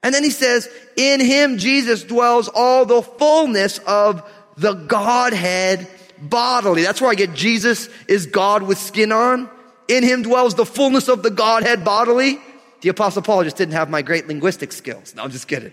And 0.02 0.14
then 0.14 0.24
he 0.24 0.30
says, 0.30 0.68
in 0.96 1.20
him, 1.20 1.58
Jesus 1.58 2.02
dwells 2.02 2.48
all 2.48 2.84
the 2.84 3.02
fullness 3.02 3.78
of 3.78 4.28
the 4.56 4.72
Godhead 4.74 5.86
bodily. 6.18 6.82
That's 6.82 7.00
where 7.00 7.10
I 7.10 7.14
get 7.14 7.34
Jesus 7.34 7.88
is 8.08 8.26
God 8.26 8.62
with 8.62 8.78
skin 8.78 9.12
on. 9.12 9.48
In 9.88 10.02
him 10.02 10.22
dwells 10.22 10.54
the 10.54 10.66
fullness 10.66 11.08
of 11.08 11.22
the 11.22 11.30
Godhead 11.30 11.84
bodily. 11.84 12.40
The 12.80 12.88
apostle 12.88 13.22
Paul 13.22 13.44
just 13.44 13.56
didn't 13.56 13.74
have 13.74 13.90
my 13.90 14.02
great 14.02 14.26
linguistic 14.26 14.72
skills. 14.72 15.14
No, 15.14 15.22
I'm 15.22 15.30
just 15.30 15.46
kidding. 15.46 15.72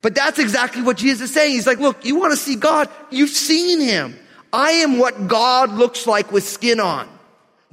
But 0.00 0.14
that's 0.14 0.38
exactly 0.38 0.82
what 0.82 0.96
Jesus 0.96 1.28
is 1.28 1.34
saying. 1.34 1.52
He's 1.52 1.66
like, 1.66 1.78
look, 1.78 2.04
you 2.04 2.16
want 2.16 2.32
to 2.32 2.36
see 2.36 2.54
God? 2.54 2.88
You've 3.10 3.30
seen 3.30 3.80
him. 3.80 4.16
I 4.52 4.70
am 4.70 4.98
what 4.98 5.26
God 5.26 5.72
looks 5.72 6.06
like 6.06 6.30
with 6.30 6.44
skin 6.44 6.78
on. 6.78 7.08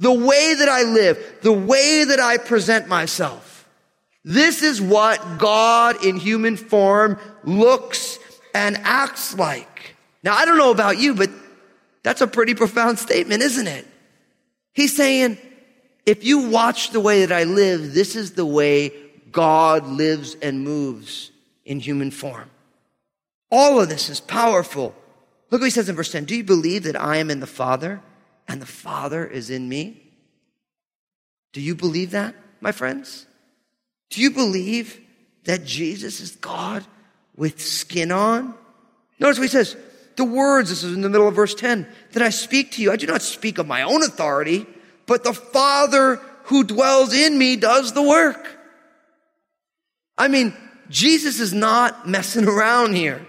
The 0.00 0.12
way 0.12 0.54
that 0.54 0.68
I 0.68 0.82
live, 0.82 1.38
the 1.42 1.52
way 1.52 2.04
that 2.04 2.18
I 2.18 2.38
present 2.38 2.88
myself. 2.88 3.45
This 4.28 4.64
is 4.64 4.82
what 4.82 5.38
God 5.38 6.04
in 6.04 6.16
human 6.16 6.56
form 6.56 7.16
looks 7.44 8.18
and 8.52 8.76
acts 8.78 9.38
like. 9.38 9.94
Now, 10.24 10.34
I 10.34 10.44
don't 10.44 10.58
know 10.58 10.72
about 10.72 10.98
you, 10.98 11.14
but 11.14 11.30
that's 12.02 12.20
a 12.20 12.26
pretty 12.26 12.56
profound 12.56 12.98
statement, 12.98 13.44
isn't 13.44 13.68
it? 13.68 13.86
He's 14.72 14.96
saying, 14.96 15.38
if 16.04 16.24
you 16.24 16.48
watch 16.48 16.90
the 16.90 16.98
way 16.98 17.24
that 17.24 17.32
I 17.32 17.44
live, 17.44 17.94
this 17.94 18.16
is 18.16 18.32
the 18.32 18.44
way 18.44 18.92
God 19.30 19.86
lives 19.86 20.34
and 20.42 20.64
moves 20.64 21.30
in 21.64 21.78
human 21.78 22.10
form. 22.10 22.50
All 23.52 23.80
of 23.80 23.88
this 23.88 24.08
is 24.08 24.18
powerful. 24.18 24.92
Look 25.52 25.60
what 25.60 25.66
he 25.66 25.70
says 25.70 25.88
in 25.88 25.94
verse 25.94 26.10
10. 26.10 26.24
Do 26.24 26.34
you 26.34 26.42
believe 26.42 26.82
that 26.82 27.00
I 27.00 27.18
am 27.18 27.30
in 27.30 27.38
the 27.38 27.46
Father 27.46 28.02
and 28.48 28.60
the 28.60 28.66
Father 28.66 29.24
is 29.24 29.50
in 29.50 29.68
me? 29.68 30.02
Do 31.52 31.60
you 31.60 31.76
believe 31.76 32.10
that, 32.10 32.34
my 32.60 32.72
friends? 32.72 33.26
Do 34.10 34.20
you 34.20 34.30
believe 34.30 35.00
that 35.44 35.64
Jesus 35.64 36.20
is 36.20 36.36
God 36.36 36.84
with 37.36 37.60
skin 37.60 38.12
on? 38.12 38.54
Notice 39.18 39.38
what 39.38 39.44
he 39.44 39.48
says. 39.48 39.76
The 40.16 40.24
words, 40.24 40.70
this 40.70 40.82
is 40.82 40.94
in 40.94 41.02
the 41.02 41.10
middle 41.10 41.28
of 41.28 41.34
verse 41.34 41.54
10, 41.54 41.86
that 42.12 42.22
I 42.22 42.30
speak 42.30 42.72
to 42.72 42.82
you, 42.82 42.90
I 42.90 42.96
do 42.96 43.06
not 43.06 43.22
speak 43.22 43.58
of 43.58 43.66
my 43.66 43.82
own 43.82 44.02
authority, 44.02 44.66
but 45.06 45.24
the 45.24 45.34
Father 45.34 46.16
who 46.44 46.64
dwells 46.64 47.12
in 47.12 47.36
me 47.36 47.56
does 47.56 47.92
the 47.92 48.02
work. 48.02 48.48
I 50.16 50.28
mean, 50.28 50.54
Jesus 50.88 51.40
is 51.40 51.52
not 51.52 52.08
messing 52.08 52.48
around 52.48 52.94
here. 52.94 53.26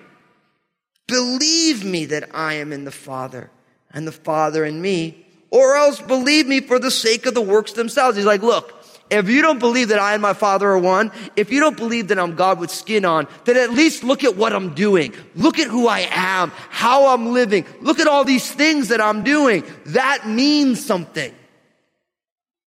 Believe 1.07 1.83
me 1.83 2.05
that 2.05 2.29
I 2.33 2.55
am 2.55 2.71
in 2.71 2.85
the 2.85 2.91
Father 2.91 3.49
and 3.91 4.07
the 4.07 4.11
Father 4.11 4.63
in 4.63 4.81
me, 4.81 5.25
or 5.49 5.75
else 5.75 6.01
believe 6.01 6.47
me 6.47 6.61
for 6.61 6.79
the 6.79 6.91
sake 6.91 7.25
of 7.25 7.33
the 7.33 7.41
works 7.41 7.73
themselves. 7.73 8.17
He's 8.17 8.25
like, 8.25 8.43
look, 8.43 8.73
if 9.09 9.29
you 9.29 9.41
don't 9.41 9.59
believe 9.59 9.89
that 9.89 9.99
I 9.99 10.13
and 10.13 10.21
my 10.21 10.33
Father 10.33 10.67
are 10.69 10.77
one, 10.77 11.11
if 11.35 11.51
you 11.51 11.59
don't 11.59 11.77
believe 11.77 12.09
that 12.09 12.19
I'm 12.19 12.35
God 12.35 12.59
with 12.59 12.69
skin 12.69 13.05
on, 13.05 13.27
then 13.45 13.55
at 13.55 13.71
least 13.71 14.03
look 14.03 14.23
at 14.23 14.35
what 14.35 14.53
I'm 14.53 14.73
doing. 14.73 15.13
Look 15.35 15.59
at 15.59 15.67
who 15.67 15.87
I 15.87 16.07
am, 16.11 16.51
how 16.69 17.13
I'm 17.13 17.33
living. 17.33 17.65
Look 17.79 17.99
at 17.99 18.07
all 18.07 18.25
these 18.25 18.51
things 18.51 18.89
that 18.89 18.99
I'm 18.99 19.23
doing. 19.23 19.63
That 19.87 20.27
means 20.27 20.85
something. 20.85 21.33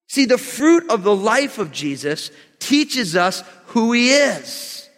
See, 0.08 0.24
the 0.24 0.38
fruit 0.38 0.90
of 0.90 1.02
the 1.02 1.14
life 1.14 1.58
of 1.58 1.72
Jesus 1.72 2.30
teaches 2.58 3.16
us 3.16 3.44
who 3.66 3.92
he 3.92 4.10
is. 4.10 4.88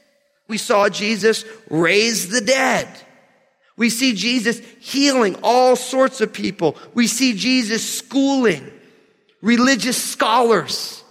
We 0.49 0.59
saw 0.59 0.89
Jesus 0.89 1.45
raise 1.69 2.29
the 2.29 2.41
dead. 2.41 2.89
We 3.77 3.91
see 3.91 4.15
Jesus 4.15 4.61
healing 4.81 5.37
all 5.43 5.77
sorts 5.77 6.21
of 6.21 6.33
people. 6.33 6.77
We 6.95 7.07
see 7.09 7.35
Jesus 7.35 7.99
schooling 7.99 8.71
religious 9.41 10.01
scholars 10.01 11.02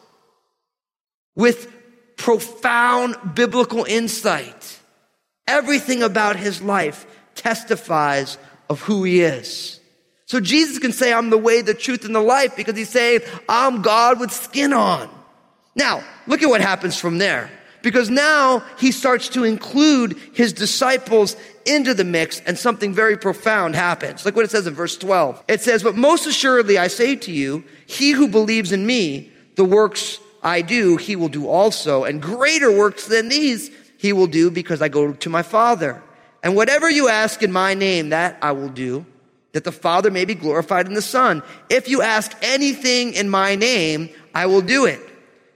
with 1.36 1.72
profound 2.18 3.16
biblical 3.36 3.84
insight. 3.84 4.80
Everything 5.48 6.04
about 6.04 6.36
his 6.36 6.62
life 6.62 7.06
testifies 7.36 8.38
of 8.70 8.82
who 8.82 9.04
he 9.04 9.22
is. 9.22 9.80
So 10.26 10.40
Jesus 10.40 10.80
can 10.80 10.94
say, 10.94 11.12
I'm 11.12 11.30
the 11.30 11.38
way, 11.38 11.62
the 11.62 11.74
truth, 11.74 12.06
and 12.06 12.16
the 12.16 12.22
life 12.22 12.56
because 12.56 12.78
he's 12.78 12.90
saying, 12.90 13.22
I'm 13.50 13.82
God 13.82 14.20
with 14.20 14.32
skin 14.32 14.72
on. 14.72 15.10
Now, 15.76 16.04
look 16.28 16.42
at 16.42 16.50
what 16.50 16.62
happens 16.62 16.98
from 16.98 17.18
there. 17.18 17.50
Because 17.82 18.10
now 18.10 18.64
he 18.78 18.92
starts 18.92 19.30
to 19.30 19.44
include 19.44 20.18
his 20.34 20.54
disciples 20.54 21.36
into 21.66 21.94
the 21.94 22.04
mix 22.04 22.40
and 22.42 22.58
something 22.58 22.94
very 22.94 23.18
profound 23.18 23.76
happens. 23.76 24.24
Look 24.24 24.36
what 24.36 24.46
it 24.46 24.52
says 24.52 24.68
in 24.68 24.74
verse 24.74 24.98
12. 24.98 25.44
It 25.48 25.62
says, 25.62 25.84
But 25.84 25.96
most 25.96 26.28
assuredly 26.28 26.78
I 26.78 26.88
say 26.88 27.16
to 27.16 27.32
you, 27.32 27.64
he 27.88 28.12
who 28.12 28.28
believes 28.28 28.72
in 28.72 28.86
me, 28.86 29.32
the 29.56 29.66
works 29.66 30.20
I 30.44 30.62
do, 30.62 30.98
he 30.98 31.16
will 31.16 31.30
do 31.30 31.48
also. 31.48 32.04
And 32.04 32.22
greater 32.22 32.72
works 32.72 33.06
than 33.06 33.30
these 33.30 33.70
he 33.98 34.14
will 34.14 34.28
do 34.28 34.50
because 34.50 34.82
I 34.82 34.90
go 34.90 35.14
to 35.14 35.30
my 35.30 35.44
Father. 35.44 36.02
And 36.44 36.56
whatever 36.56 36.90
you 36.90 37.08
ask 37.08 37.44
in 37.44 37.52
my 37.52 37.74
name, 37.76 38.10
that 38.10 38.38
I 38.42 38.52
will 38.54 38.70
do, 38.70 39.06
that 39.52 39.64
the 39.64 39.72
Father 39.72 40.10
may 40.10 40.26
be 40.26 40.34
glorified 40.34 40.88
in 40.88 40.94
the 40.94 41.02
Son. 41.02 41.44
If 41.70 41.88
you 41.88 42.02
ask 42.02 42.36
anything 42.42 43.14
in 43.14 43.30
my 43.30 43.56
name, 43.56 44.10
I 44.34 44.48
will 44.48 44.62
do 44.62 44.86
it. 44.86 45.00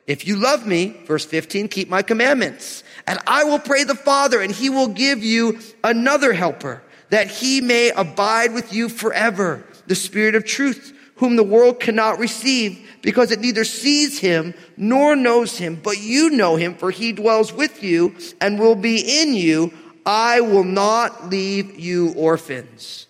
If 0.05 0.27
you 0.27 0.35
love 0.35 0.67
me, 0.67 0.95
verse 1.05 1.25
15, 1.25 1.67
keep 1.69 1.89
my 1.89 2.03
commandments. 2.03 2.83
And 3.07 3.17
I 3.25 3.43
will 3.45 3.57
pray 3.57 3.83
the 3.83 3.95
Father, 3.95 4.39
and 4.41 4.51
he 4.51 4.69
will 4.69 4.89
give 4.89 5.23
you 5.23 5.59
another 5.83 6.33
helper, 6.33 6.83
that 7.09 7.27
he 7.27 7.61
may 7.61 7.89
abide 7.89 8.53
with 8.53 8.71
you 8.71 8.89
forever, 8.89 9.65
the 9.87 9.95
Spirit 9.95 10.35
of 10.35 10.45
truth, 10.45 10.93
whom 11.15 11.35
the 11.35 11.43
world 11.43 11.79
cannot 11.79 12.19
receive 12.19 12.84
because 13.05 13.29
it 13.29 13.39
neither 13.39 13.63
sees 13.63 14.17
him 14.17 14.55
nor 14.77 15.15
knows 15.15 15.59
him, 15.59 15.79
but 15.81 16.01
you 16.01 16.31
know 16.31 16.55
him, 16.55 16.73
for 16.73 16.89
he 16.89 17.11
dwells 17.11 17.53
with 17.53 17.83
you 17.83 18.15
and 18.41 18.59
will 18.59 18.73
be 18.73 19.21
in 19.21 19.35
you. 19.35 19.71
I 20.07 20.41
will 20.41 20.63
not 20.63 21.29
leave 21.29 21.79
you 21.79 22.13
orphans. 22.13 23.05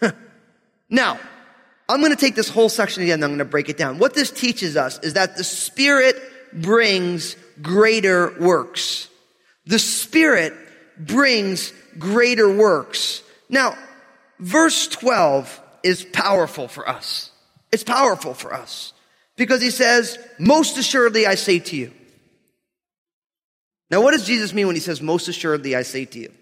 now, 0.90 1.20
I'm 1.88 2.00
going 2.00 2.10
to 2.10 2.20
take 2.20 2.34
this 2.34 2.48
whole 2.48 2.68
section 2.68 3.04
again 3.04 3.14
and 3.14 3.24
I'm 3.24 3.30
going 3.30 3.38
to 3.38 3.44
break 3.44 3.68
it 3.68 3.76
down. 3.76 3.98
What 3.98 4.14
this 4.14 4.32
teaches 4.32 4.76
us 4.76 4.98
is 4.98 5.14
that 5.14 5.36
the 5.36 5.44
Spirit 5.44 6.20
brings 6.52 7.36
greater 7.62 8.34
works. 8.40 9.08
The 9.66 9.78
Spirit 9.78 10.52
brings 10.98 11.72
greater 11.96 12.52
works. 12.52 13.22
Now, 13.48 13.78
verse 14.40 14.88
12 14.88 15.60
is 15.84 16.04
powerful 16.04 16.66
for 16.66 16.88
us. 16.88 17.30
It's 17.72 17.84
powerful 17.84 18.34
for 18.34 18.52
us 18.52 18.92
because 19.36 19.62
he 19.62 19.70
says, 19.70 20.18
most 20.38 20.76
assuredly 20.76 21.26
I 21.26 21.36
say 21.36 21.58
to 21.58 21.76
you. 21.76 21.92
Now, 23.90 24.02
what 24.02 24.12
does 24.12 24.26
Jesus 24.26 24.52
mean 24.52 24.66
when 24.66 24.76
he 24.76 24.80
says, 24.80 25.00
most 25.00 25.28
assuredly 25.28 25.74
I 25.74 25.82
say 25.82 26.04
to 26.04 26.18
you? 26.18 26.32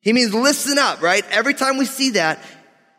He 0.00 0.12
means 0.12 0.34
listen 0.34 0.78
up, 0.78 1.02
right? 1.02 1.24
Every 1.30 1.54
time 1.54 1.76
we 1.78 1.84
see 1.84 2.10
that, 2.10 2.40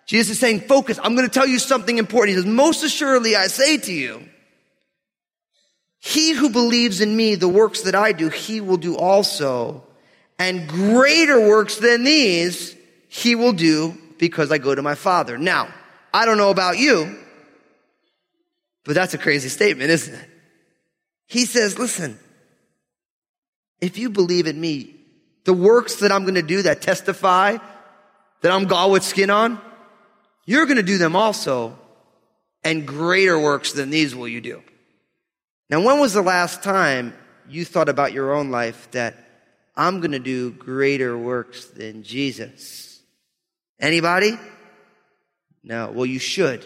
Jesus 0.06 0.34
is 0.34 0.40
saying, 0.40 0.62
focus. 0.62 1.00
I'm 1.02 1.16
going 1.16 1.28
to 1.28 1.34
tell 1.34 1.48
you 1.48 1.60
something 1.60 1.98
important. 1.98 2.36
He 2.38 2.44
says, 2.44 2.52
most 2.52 2.84
assuredly 2.84 3.36
I 3.36 3.48
say 3.48 3.78
to 3.78 3.94
you, 3.94 4.28
he 6.00 6.34
who 6.34 6.50
believes 6.50 7.00
in 7.00 7.16
me, 7.16 7.36
the 7.36 7.48
works 7.48 7.84
that 7.84 7.96
I 7.96 8.12
do, 8.12 8.28
he 8.28 8.60
will 8.60 8.78
do 8.78 8.98
also. 8.98 9.84
And 10.38 10.68
greater 10.68 11.48
works 11.48 11.78
than 11.78 12.04
these, 12.04 12.76
he 13.08 13.36
will 13.36 13.54
do 13.54 13.98
because 14.18 14.52
I 14.52 14.58
go 14.58 14.76
to 14.76 14.82
my 14.82 14.96
Father. 14.96 15.38
Now, 15.38 15.70
I 16.14 16.26
don't 16.26 16.38
know 16.38 16.52
about 16.52 16.78
you, 16.78 17.18
but 18.86 18.94
that's 18.94 19.14
a 19.14 19.18
crazy 19.18 19.50
statement, 19.50 19.90
isn't 19.90 20.14
it? 20.14 20.30
He 21.26 21.46
says, 21.46 21.80
listen, 21.80 22.20
if 23.82 23.98
you 23.98 24.10
believe 24.10 24.46
in 24.46 24.60
me, 24.60 24.96
the 25.46 25.54
works 25.54 25.98
that 25.98 26.12
I'm 26.12 26.24
going 26.24 26.36
to 26.36 26.42
do 26.44 26.62
that 26.62 26.82
testify 26.82 27.58
that 28.42 28.52
I'm 28.52 28.66
God 28.66 28.92
with 28.92 29.04
skin 29.04 29.30
on, 29.30 29.60
you're 30.46 30.66
going 30.66 30.78
to 30.78 30.84
do 30.84 30.98
them 30.98 31.16
also, 31.16 31.78
and 32.64 32.86
greater 32.86 33.40
works 33.40 33.72
than 33.72 33.90
these 33.90 34.16
will 34.16 34.28
you 34.28 34.42
do. 34.42 34.62
Now, 35.70 35.82
when 35.82 36.00
was 36.00 36.14
the 36.14 36.22
last 36.22 36.62
time 36.62 37.14
you 37.50 37.66
thought 37.66 37.90
about 37.90 38.14
your 38.14 38.34
own 38.34 38.52
life 38.52 38.92
that 38.92 39.16
I'm 39.76 40.02
going 40.02 40.12
to 40.12 40.20
do 40.20 40.52
greater 40.52 41.18
works 41.18 41.66
than 41.66 42.04
Jesus? 42.04 43.02
Anybody? 43.80 44.38
No. 45.64 45.92
Well, 45.92 46.06
you 46.06 46.20
should, 46.20 46.66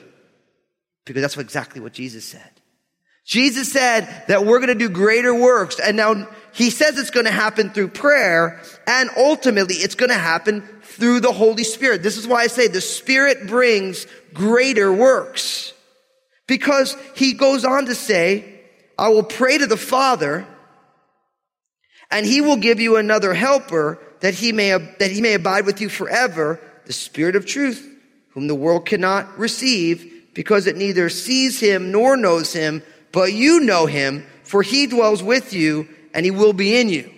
because 1.05 1.21
that's 1.21 1.37
exactly 1.37 1.81
what 1.81 1.93
Jesus 1.93 2.25
said. 2.25 2.51
Jesus 3.25 3.69
said 3.73 4.07
that 4.29 4.45
we're 4.45 4.59
going 4.59 4.69
to 4.69 4.75
do 4.75 4.89
greater 4.89 5.35
works, 5.35 5.81
and 5.81 5.97
now 5.97 6.29
he 6.53 6.69
says 6.69 6.97
it's 6.97 7.09
going 7.09 7.25
to 7.25 7.31
happen 7.31 7.69
through 7.71 7.89
prayer, 7.89 8.61
and 8.87 9.09
ultimately 9.17 9.75
it's 9.75 9.95
going 9.95 10.11
to 10.11 10.15
happen 10.15 10.61
through 10.81 11.19
the 11.19 11.33
Holy 11.33 11.65
Spirit. 11.65 12.01
This 12.01 12.15
is 12.15 12.25
why 12.25 12.43
I 12.43 12.47
say 12.47 12.67
the 12.67 12.79
Spirit 12.79 13.45
brings 13.45 14.07
greater 14.33 14.93
works. 14.93 15.73
Because 16.47 16.95
he 17.15 17.33
goes 17.33 17.65
on 17.65 17.87
to 17.87 17.95
say, 17.95 18.61
I 18.97 19.09
will 19.09 19.23
pray 19.23 19.57
to 19.57 19.67
the 19.67 19.75
Father, 19.75 20.47
and 22.09 22.25
he 22.25 22.39
will 22.39 22.55
give 22.55 22.79
you 22.79 22.95
another 22.95 23.33
helper 23.33 23.99
that 24.21 24.35
he 24.35 24.53
may, 24.53 24.69
that 24.69 25.11
he 25.11 25.19
may 25.19 25.33
abide 25.33 25.65
with 25.65 25.81
you 25.81 25.89
forever, 25.89 26.61
the 26.85 26.93
Spirit 26.93 27.35
of 27.35 27.45
truth, 27.45 27.85
whom 28.37 28.45
the 28.45 28.53
world 28.53 28.85
cannot 28.85 29.39
receive 29.39 30.29
because 30.35 30.67
it 30.67 30.77
neither 30.77 31.09
sees 31.09 31.59
him 31.59 31.91
nor 31.91 32.15
knows 32.15 32.53
him, 32.53 32.83
but 33.11 33.33
you 33.33 33.61
know 33.61 33.87
him, 33.87 34.23
for 34.43 34.61
he 34.61 34.85
dwells 34.85 35.23
with 35.23 35.53
you 35.53 35.89
and 36.13 36.23
he 36.23 36.29
will 36.29 36.53
be 36.53 36.79
in 36.79 36.87
you. 36.87 37.11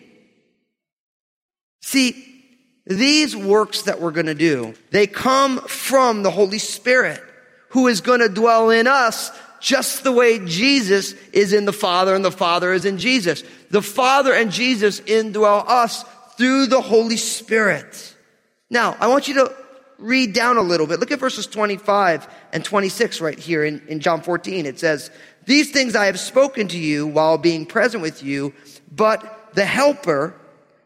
See, 1.82 2.26
these 2.86 3.36
works 3.36 3.82
that 3.82 4.00
we're 4.00 4.12
going 4.12 4.28
to 4.28 4.34
do, 4.34 4.76
they 4.92 5.08
come 5.08 5.60
from 5.68 6.24
the 6.24 6.32
Holy 6.32 6.58
Spirit 6.58 7.22
who 7.72 7.88
is 7.88 8.00
going 8.00 8.22
to 8.22 8.30
dwell 8.30 8.70
in 8.70 8.88
us 8.88 9.30
just 9.60 10.06
the 10.06 10.14
way 10.14 10.40
Jesus 10.40 11.12
is 11.34 11.52
in 11.52 11.66
the 11.66 11.74
Father 11.74 12.16
and 12.16 12.24
the 12.24 12.32
Father 12.32 12.72
is 12.72 12.86
in 12.86 12.98
Jesus. 12.98 13.44
The 13.72 13.82
Father 13.82 14.34
and 14.34 14.54
Jesus 14.54 15.02
indwell 15.02 15.68
us 15.68 16.06
through 16.38 16.68
the 16.68 16.80
Holy 16.80 17.18
Spirit. 17.18 18.16
Now, 18.70 18.96
I 19.02 19.08
want 19.08 19.28
you 19.28 19.34
to 19.34 19.54
read 20.00 20.34
down 20.34 20.58
a 20.58 20.62
little 20.62 20.88
bit. 20.88 21.00
Look 21.00 21.12
at 21.12 21.20
verses 21.20 21.46
25 21.48 22.28
and 22.54 22.64
26 22.64 23.22
right 23.22 23.38
here 23.38 23.64
in, 23.64 23.82
in 23.88 24.00
John 24.00 24.22
14. 24.22 24.66
It 24.66 24.80
says, 24.80 25.12
These 25.46 25.72
things 25.72 25.96
I 25.96 26.06
have 26.06 26.20
spoken 26.20 26.68
to 26.70 26.78
you 26.78 27.06
while 27.06 27.38
being 27.38 27.66
present 27.66 28.02
with 28.02 28.24
you, 28.24 28.54
but 28.92 29.52
the 29.54 29.66
Helper, 29.66 30.34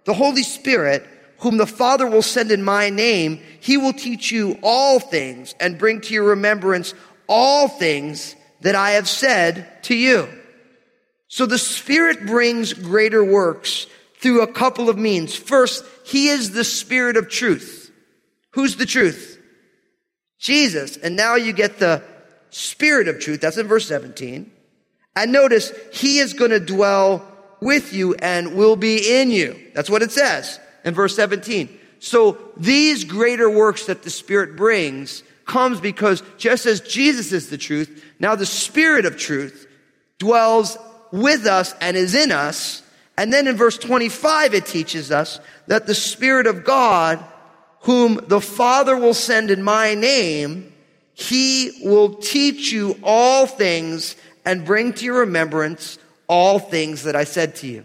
the 0.05 0.13
Holy 0.13 0.43
Spirit, 0.43 1.07
whom 1.39 1.57
the 1.57 1.67
Father 1.67 2.07
will 2.07 2.21
send 2.21 2.51
in 2.51 2.63
my 2.63 2.89
name, 2.89 3.41
he 3.59 3.77
will 3.77 3.93
teach 3.93 4.31
you 4.31 4.57
all 4.63 4.99
things 4.99 5.53
and 5.59 5.77
bring 5.77 6.01
to 6.01 6.13
your 6.13 6.23
remembrance 6.25 6.93
all 7.27 7.67
things 7.67 8.35
that 8.61 8.75
I 8.75 8.91
have 8.91 9.09
said 9.09 9.83
to 9.83 9.95
you. 9.95 10.27
So 11.27 11.45
the 11.45 11.57
Spirit 11.57 12.25
brings 12.25 12.73
greater 12.73 13.23
works 13.23 13.87
through 14.17 14.41
a 14.41 14.53
couple 14.53 14.89
of 14.89 14.97
means. 14.97 15.35
First, 15.35 15.83
He 16.05 16.29
is 16.29 16.51
the 16.51 16.63
Spirit 16.63 17.17
of 17.17 17.27
truth. 17.27 17.82
Who's 18.53 18.75
the 18.75 18.85
truth? 18.85 19.39
Jesus. 20.39 20.97
And 20.97 21.15
now 21.15 21.35
you 21.35 21.53
get 21.53 21.79
the 21.79 22.03
Spirit 22.49 23.07
of 23.07 23.19
truth. 23.19 23.41
That's 23.41 23.57
in 23.57 23.67
verse 23.67 23.87
17. 23.87 24.51
And 25.15 25.31
notice, 25.31 25.71
He 25.91 26.19
is 26.19 26.33
going 26.33 26.51
to 26.51 26.59
dwell 26.59 27.27
with 27.61 27.93
you 27.93 28.13
and 28.15 28.55
will 28.55 28.75
be 28.75 29.19
in 29.19 29.31
you. 29.31 29.59
That's 29.73 29.89
what 29.89 30.01
it 30.01 30.11
says 30.11 30.59
in 30.83 30.93
verse 30.93 31.15
17. 31.15 31.79
So 31.99 32.37
these 32.57 33.05
greater 33.05 33.49
works 33.49 33.85
that 33.85 34.03
the 34.03 34.09
Spirit 34.09 34.55
brings 34.55 35.23
comes 35.45 35.79
because 35.79 36.21
just 36.37 36.65
as 36.65 36.81
Jesus 36.81 37.31
is 37.31 37.49
the 37.49 37.57
truth, 37.57 38.03
now 38.19 38.35
the 38.35 38.45
Spirit 38.45 39.05
of 39.05 39.17
truth 39.17 39.67
dwells 40.19 40.77
with 41.11 41.45
us 41.45 41.73
and 41.79 41.95
is 41.95 42.15
in 42.15 42.31
us. 42.31 42.81
And 43.17 43.31
then 43.31 43.47
in 43.47 43.55
verse 43.55 43.77
25, 43.77 44.53
it 44.53 44.65
teaches 44.65 45.11
us 45.11 45.39
that 45.67 45.87
the 45.87 45.95
Spirit 45.95 46.47
of 46.47 46.63
God, 46.63 47.23
whom 47.83 48.19
the 48.27 48.41
Father 48.41 48.97
will 48.97 49.13
send 49.13 49.51
in 49.51 49.61
my 49.61 49.93
name, 49.93 50.73
he 51.13 51.81
will 51.83 52.15
teach 52.15 52.71
you 52.71 52.97
all 53.03 53.45
things 53.45 54.15
and 54.45 54.65
bring 54.65 54.93
to 54.93 55.05
your 55.05 55.19
remembrance 55.19 55.99
all 56.27 56.59
things 56.59 57.03
that 57.03 57.15
I 57.15 57.25
said 57.25 57.55
to 57.57 57.67
you. 57.67 57.83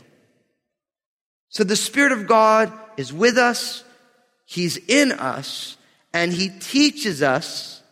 So 1.51 1.65
the 1.65 1.77
Spirit 1.77 2.13
of 2.13 2.27
God 2.27 2.73
is 2.97 3.13
with 3.13 3.39
us. 3.39 3.85
He's 4.47 4.77
in 4.77 5.13
us 5.13 5.77
and 6.13 6.33
he 6.33 6.49
teaches 6.49 7.23
us 7.23 7.83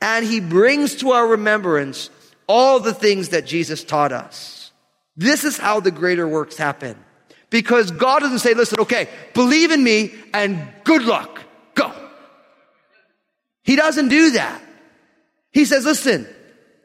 and 0.00 0.24
he 0.24 0.40
brings 0.40 0.94
to 0.96 1.10
our 1.10 1.26
remembrance 1.26 2.08
all 2.46 2.78
the 2.78 2.94
things 2.94 3.30
that 3.30 3.46
Jesus 3.46 3.82
taught 3.82 4.12
us. 4.12 4.70
This 5.16 5.44
is 5.44 5.58
how 5.58 5.80
the 5.80 5.90
greater 5.90 6.26
works 6.26 6.56
happen. 6.56 6.96
Because 7.50 7.90
God 7.90 8.20
doesn't 8.20 8.38
say, 8.38 8.54
listen, 8.54 8.78
okay, 8.80 9.08
believe 9.34 9.72
in 9.72 9.82
me 9.82 10.14
and 10.32 10.68
good 10.84 11.02
luck. 11.02 11.42
He 13.68 13.76
doesn't 13.76 14.08
do 14.08 14.30
that. 14.30 14.62
He 15.52 15.66
says, 15.66 15.84
listen, 15.84 16.26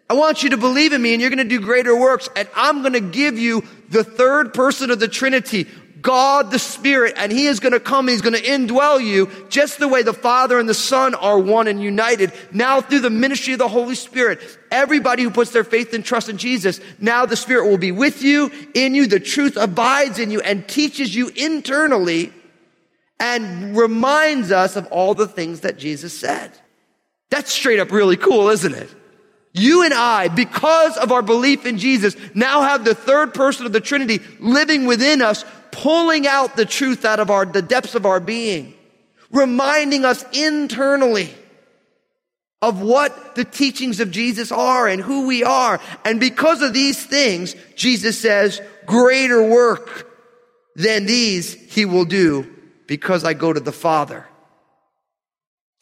I 0.09 0.15
want 0.15 0.43
you 0.43 0.49
to 0.49 0.57
believe 0.57 0.91
in 0.91 1.01
me 1.01 1.13
and 1.13 1.21
you're 1.21 1.29
going 1.29 1.37
to 1.37 1.45
do 1.45 1.61
greater 1.61 1.97
works 1.97 2.27
and 2.35 2.45
I'm 2.57 2.81
going 2.81 2.91
to 2.91 2.99
give 2.99 3.39
you 3.39 3.63
the 3.87 4.03
third 4.03 4.53
person 4.53 4.91
of 4.91 4.99
the 4.99 5.07
Trinity, 5.07 5.65
God 6.01 6.51
the 6.51 6.59
Spirit, 6.59 7.13
and 7.15 7.31
He 7.31 7.45
is 7.45 7.61
going 7.61 7.71
to 7.71 7.79
come 7.79 8.09
He's 8.09 8.19
going 8.19 8.35
to 8.35 8.41
indwell 8.41 9.01
you 9.01 9.31
just 9.47 9.79
the 9.79 9.87
way 9.87 10.03
the 10.03 10.13
Father 10.13 10.59
and 10.59 10.67
the 10.67 10.73
Son 10.73 11.15
are 11.15 11.39
one 11.39 11.69
and 11.69 11.81
united. 11.81 12.33
Now 12.51 12.81
through 12.81 12.99
the 12.99 13.09
ministry 13.09 13.53
of 13.53 13.59
the 13.59 13.69
Holy 13.69 13.95
Spirit, 13.95 14.41
everybody 14.69 15.23
who 15.23 15.31
puts 15.31 15.51
their 15.51 15.63
faith 15.63 15.93
and 15.93 16.03
trust 16.03 16.27
in 16.27 16.37
Jesus, 16.37 16.81
now 16.99 17.25
the 17.25 17.37
Spirit 17.37 17.69
will 17.69 17.77
be 17.77 17.93
with 17.93 18.21
you, 18.23 18.51
in 18.73 18.93
you, 18.93 19.07
the 19.07 19.21
truth 19.21 19.55
abides 19.55 20.19
in 20.19 20.31
you 20.31 20.41
and 20.41 20.67
teaches 20.67 21.15
you 21.15 21.29
internally 21.29 22.33
and 23.21 23.77
reminds 23.77 24.51
us 24.51 24.75
of 24.75 24.85
all 24.87 25.13
the 25.13 25.29
things 25.29 25.61
that 25.61 25.77
Jesus 25.77 26.19
said. 26.19 26.51
That's 27.33 27.51
straight 27.51 27.79
up 27.79 27.91
really 27.91 28.15
cool, 28.15 28.49
isn't 28.49 28.75
it? 28.75 28.87
You 29.53 29.81
and 29.81 29.91
I, 29.91 30.27
because 30.27 30.97
of 30.97 31.11
our 31.11 31.23
belief 31.23 31.65
in 31.65 31.79
Jesus, 31.79 32.15
now 32.35 32.61
have 32.61 32.85
the 32.85 32.93
third 32.93 33.33
person 33.33 33.65
of 33.65 33.73
the 33.73 33.81
Trinity 33.81 34.19
living 34.39 34.85
within 34.85 35.23
us, 35.23 35.43
pulling 35.71 36.27
out 36.27 36.55
the 36.55 36.67
truth 36.67 37.05
out 37.05 37.19
of 37.19 37.31
our, 37.31 37.47
the 37.47 37.63
depths 37.63 37.95
of 37.95 38.05
our 38.05 38.19
being, 38.19 38.75
reminding 39.31 40.05
us 40.05 40.23
internally 40.31 41.33
of 42.61 42.83
what 42.83 43.33
the 43.33 43.45
teachings 43.45 43.99
of 43.99 44.11
Jesus 44.11 44.51
are 44.51 44.87
and 44.87 45.01
who 45.01 45.25
we 45.25 45.43
are. 45.43 45.81
And 46.05 46.19
because 46.19 46.61
of 46.61 46.71
these 46.71 47.03
things, 47.03 47.55
Jesus 47.75 48.21
says, 48.21 48.61
greater 48.85 49.41
work 49.41 50.07
than 50.75 51.07
these 51.07 51.55
he 51.73 51.85
will 51.85 52.05
do 52.05 52.47
because 52.85 53.23
I 53.23 53.33
go 53.33 53.51
to 53.51 53.59
the 53.59 53.71
Father. 53.71 54.27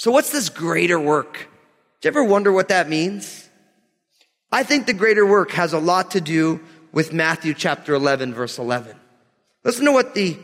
So 0.02 0.10
what's 0.10 0.32
this 0.32 0.50
greater 0.50 1.00
work? 1.00 1.48
Do 2.02 2.08
you 2.08 2.10
ever 2.10 2.24
wonder 2.24 2.52
what 2.52 2.70
that 2.70 2.90
means? 2.90 3.48
I 4.52 4.64
think 4.64 4.88
the 4.88 4.94
greater 4.94 5.24
work 5.24 5.52
has 5.52 5.74
a 5.74 5.78
lot 5.78 6.10
to 6.12 6.22
do 6.22 6.60
with 6.92 7.14
Matthew 7.14 7.54
chapter 7.54 7.94
11 7.94 8.34
verse 8.34 8.58
11. 8.58 8.96
Listen 9.64 9.86
to 9.86 9.92
what 9.92 10.16
the, 10.16 10.40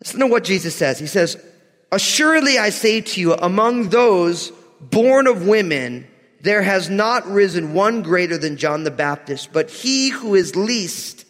listen 0.00 0.20
to 0.20 0.26
what 0.26 0.44
Jesus 0.44 0.74
says. 0.74 0.98
He 0.98 1.06
says, 1.06 1.42
Assuredly 1.90 2.58
I 2.58 2.68
say 2.68 3.00
to 3.00 3.18
you, 3.18 3.32
among 3.32 3.88
those 3.88 4.52
born 4.82 5.28
of 5.28 5.46
women, 5.46 6.06
there 6.42 6.60
has 6.60 6.90
not 6.90 7.26
risen 7.26 7.72
one 7.72 8.02
greater 8.02 8.36
than 8.36 8.58
John 8.58 8.84
the 8.84 8.90
Baptist, 8.90 9.50
but 9.50 9.70
he 9.70 10.10
who 10.10 10.34
is 10.34 10.56
least 10.56 11.24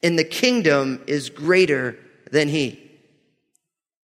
in 0.00 0.14
the 0.14 0.22
kingdom 0.22 1.02
is 1.08 1.28
greater 1.28 1.98
than 2.30 2.46
he. 2.46 2.80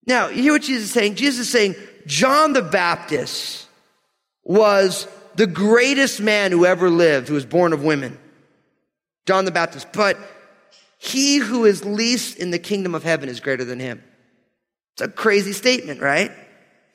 Now, 0.07 0.29
you 0.29 0.43
hear 0.43 0.53
what 0.53 0.63
Jesus 0.63 0.85
is 0.85 0.93
saying? 0.93 1.17
Jesus 1.17 1.41
is 1.41 1.53
saying, 1.53 1.75
John 2.09 2.55
the 2.55 2.63
Baptist 2.63 3.67
was 4.43 5.07
the 5.37 5.47
greatest 5.47 6.21
man 6.21 6.53
who 6.53 6.65
ever 6.65 6.89
lived, 6.89 7.29
who 7.29 7.35
was 7.35 7.45
born 7.45 7.75
of 7.75 7.85
women, 7.85 8.19
John 9.27 9.45
the 9.45 9.51
Baptist. 9.51 9.89
But 9.93 10.17
he 10.97 11.37
who 11.37 11.67
is 11.67 11.85
least 11.85 12.39
in 12.39 12.51
the 12.51 12.59
kingdom 12.59 12.95
of 12.95 13.03
heaven 13.05 13.29
is 13.29 13.41
greater 13.41 13.65
than 13.65 13.79
him. 13.79 14.03
It's 14.95 15.03
a 15.03 15.09
crazy 15.09 15.53
statement, 15.53 16.01
right? 16.01 16.33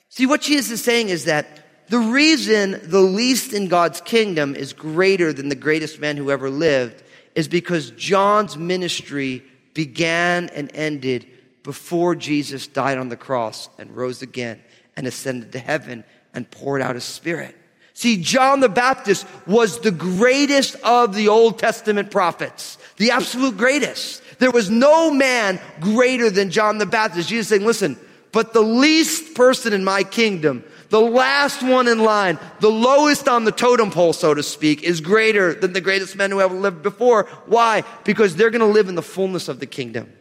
See, 0.10 0.26
what 0.26 0.42
Jesus 0.42 0.72
is 0.72 0.84
saying 0.84 1.10
is 1.10 1.26
that 1.26 1.48
the 1.90 2.00
reason 2.00 2.82
the 2.84 3.00
least 3.00 3.54
in 3.54 3.68
God's 3.68 4.02
kingdom 4.02 4.56
is 4.56 4.74
greater 4.74 5.32
than 5.32 5.48
the 5.48 5.56
greatest 5.56 6.00
man 6.00 6.18
who 6.18 6.32
ever 6.32 6.50
lived 6.50 7.04
is 7.36 7.48
because 7.48 7.92
John's 7.92 8.58
ministry 8.58 9.44
began 9.76 10.50
and 10.50 10.72
ended 10.74 11.28
before 11.62 12.16
Jesus 12.16 12.66
died 12.66 12.98
on 12.98 13.10
the 13.10 13.16
cross 13.16 13.70
and 13.78 13.96
rose 13.96 14.24
again 14.24 14.60
and 14.96 15.08
ascended 15.08 15.52
to 15.54 15.60
heaven 15.60 16.04
and 16.34 16.50
poured 16.50 16.82
out 16.82 16.96
his 16.96 17.04
spirit. 17.04 17.56
See, 17.94 18.22
John 18.22 18.60
the 18.60 18.70
Baptist 18.70 19.28
was 19.46 19.80
the 19.80 19.92
greatest 19.92 20.76
of 20.84 21.14
the 21.14 21.28
Old 21.28 21.60
Testament 21.60 22.10
prophets, 22.10 22.78
the 22.98 23.12
absolute 23.12 23.56
greatest. 23.56 24.22
There 24.40 24.52
was 24.52 24.70
no 24.70 25.12
man 25.12 25.60
greater 25.80 26.30
than 26.30 26.50
John 26.50 26.80
the 26.80 26.88
Baptist. 26.88 27.30
Jesus 27.30 27.50
saying, 27.50 27.66
listen, 27.66 28.00
but 28.32 28.54
the 28.54 28.62
least 28.62 29.36
person 29.36 29.74
in 29.74 29.84
my 29.84 30.04
kingdom, 30.04 30.64
the 30.90 31.00
last 31.00 31.62
one 31.62 31.88
in 31.88 32.00
line, 32.00 32.40
the 32.60 32.72
lowest 32.72 33.28
on 33.28 33.46
the 33.46 33.52
totem 33.52 33.92
pole, 33.92 34.12
so 34.12 34.34
to 34.34 34.42
speak, 34.42 34.82
is 34.82 35.00
greater 35.00 35.54
than 35.54 35.74
the 35.74 35.82
greatest 35.82 36.16
men 36.16 36.32
who 36.32 36.42
ever 36.42 36.56
lived 36.56 36.82
before. 36.82 37.26
Why? 37.46 37.84
Because 38.04 38.36
they're 38.36 38.50
going 38.50 38.62
to 38.62 38.66
live 38.66 38.90
in 38.90 38.96
the 38.96 39.04
fullness 39.04 39.48
of 39.48 39.60
the 39.60 39.68
kingdom. 39.68 40.12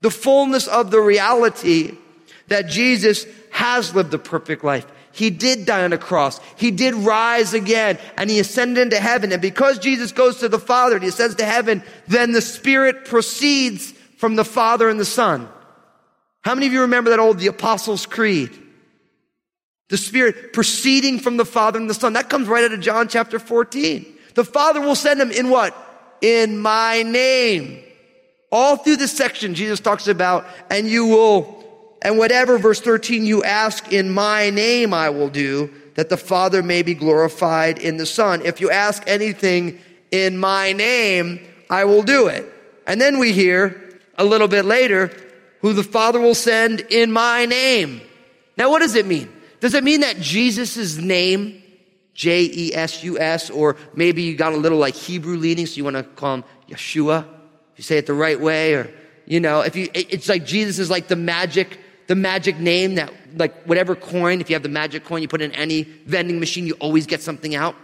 The 0.00 0.10
fullness 0.10 0.66
of 0.66 0.90
the 0.90 1.00
reality 1.00 1.96
that 2.52 2.68
Jesus 2.68 3.26
has 3.50 3.94
lived 3.94 4.14
a 4.14 4.18
perfect 4.18 4.64
life. 4.64 4.86
He 5.12 5.30
did 5.30 5.66
die 5.66 5.84
on 5.84 5.92
a 5.92 5.98
cross. 5.98 6.40
He 6.56 6.70
did 6.70 6.94
rise 6.94 7.52
again 7.52 7.98
and 8.16 8.30
he 8.30 8.38
ascended 8.40 8.80
into 8.80 8.98
heaven. 8.98 9.30
And 9.32 9.42
because 9.42 9.78
Jesus 9.78 10.10
goes 10.12 10.38
to 10.38 10.48
the 10.48 10.58
Father 10.58 10.94
and 10.94 11.02
he 11.02 11.10
ascends 11.10 11.34
to 11.36 11.44
heaven, 11.44 11.82
then 12.08 12.32
the 12.32 12.40
Spirit 12.40 13.04
proceeds 13.04 13.92
from 14.16 14.36
the 14.36 14.44
Father 14.44 14.88
and 14.88 14.98
the 14.98 15.04
Son. 15.04 15.48
How 16.42 16.54
many 16.54 16.66
of 16.66 16.72
you 16.72 16.82
remember 16.82 17.10
that 17.10 17.18
old, 17.18 17.38
the 17.38 17.48
Apostles' 17.48 18.06
Creed? 18.06 18.50
The 19.90 19.98
Spirit 19.98 20.52
proceeding 20.52 21.18
from 21.18 21.36
the 21.36 21.44
Father 21.44 21.78
and 21.78 21.90
the 21.90 21.94
Son. 21.94 22.14
That 22.14 22.30
comes 22.30 22.48
right 22.48 22.64
out 22.64 22.72
of 22.72 22.80
John 22.80 23.08
chapter 23.08 23.38
14. 23.38 24.06
The 24.34 24.44
Father 24.44 24.80
will 24.80 24.94
send 24.94 25.20
him 25.20 25.30
in 25.30 25.50
what? 25.50 25.76
In 26.22 26.58
my 26.58 27.02
name. 27.02 27.82
All 28.50 28.76
through 28.76 28.96
this 28.96 29.12
section, 29.12 29.54
Jesus 29.54 29.80
talks 29.80 30.08
about, 30.08 30.46
and 30.70 30.88
you 30.88 31.06
will 31.06 31.61
and 32.02 32.18
whatever, 32.18 32.58
verse 32.58 32.80
13, 32.80 33.24
you 33.24 33.44
ask 33.44 33.92
in 33.92 34.10
my 34.10 34.50
name, 34.50 34.92
I 34.92 35.10
will 35.10 35.30
do, 35.30 35.72
that 35.94 36.08
the 36.08 36.16
Father 36.16 36.62
may 36.62 36.82
be 36.82 36.94
glorified 36.94 37.78
in 37.78 37.96
the 37.96 38.06
Son. 38.06 38.42
If 38.44 38.60
you 38.60 38.70
ask 38.70 39.02
anything 39.06 39.78
in 40.10 40.36
my 40.36 40.72
name, 40.72 41.40
I 41.70 41.84
will 41.84 42.02
do 42.02 42.26
it. 42.26 42.44
And 42.86 43.00
then 43.00 43.18
we 43.18 43.32
hear 43.32 44.00
a 44.16 44.24
little 44.24 44.48
bit 44.48 44.64
later, 44.64 45.10
who 45.60 45.72
the 45.72 45.84
Father 45.84 46.20
will 46.20 46.34
send 46.34 46.80
in 46.80 47.12
my 47.12 47.46
name. 47.46 48.00
Now, 48.58 48.68
what 48.70 48.80
does 48.80 48.96
it 48.96 49.06
mean? 49.06 49.32
Does 49.60 49.74
it 49.74 49.84
mean 49.84 50.00
that 50.00 50.18
Jesus' 50.18 50.96
name, 50.96 51.62
J 52.14 52.50
E 52.52 52.74
S 52.74 53.04
U 53.04 53.18
S, 53.18 53.48
or 53.48 53.76
maybe 53.94 54.22
you 54.22 54.34
got 54.34 54.52
a 54.52 54.56
little 54.56 54.78
like 54.78 54.94
Hebrew 54.94 55.36
leaning, 55.36 55.66
so 55.66 55.76
you 55.76 55.84
want 55.84 55.96
to 55.96 56.02
call 56.02 56.34
him 56.34 56.44
Yeshua, 56.68 57.22
if 57.22 57.78
you 57.78 57.84
say 57.84 57.96
it 57.98 58.06
the 58.06 58.12
right 58.12 58.40
way, 58.40 58.74
or, 58.74 58.92
you 59.24 59.38
know, 59.38 59.60
if 59.60 59.76
you, 59.76 59.88
it's 59.94 60.28
like 60.28 60.44
Jesus 60.44 60.80
is 60.80 60.90
like 60.90 61.06
the 61.06 61.16
magic 61.16 61.78
the 62.06 62.14
magic 62.14 62.58
name 62.58 62.96
that, 62.96 63.12
like, 63.36 63.64
whatever 63.64 63.94
coin, 63.94 64.40
if 64.40 64.50
you 64.50 64.54
have 64.54 64.62
the 64.62 64.68
magic 64.68 65.04
coin, 65.04 65.22
you 65.22 65.28
put 65.28 65.42
in 65.42 65.52
any 65.52 65.82
vending 65.82 66.40
machine, 66.40 66.66
you 66.66 66.74
always 66.74 67.06
get 67.06 67.22
something 67.22 67.54
out. 67.54 67.74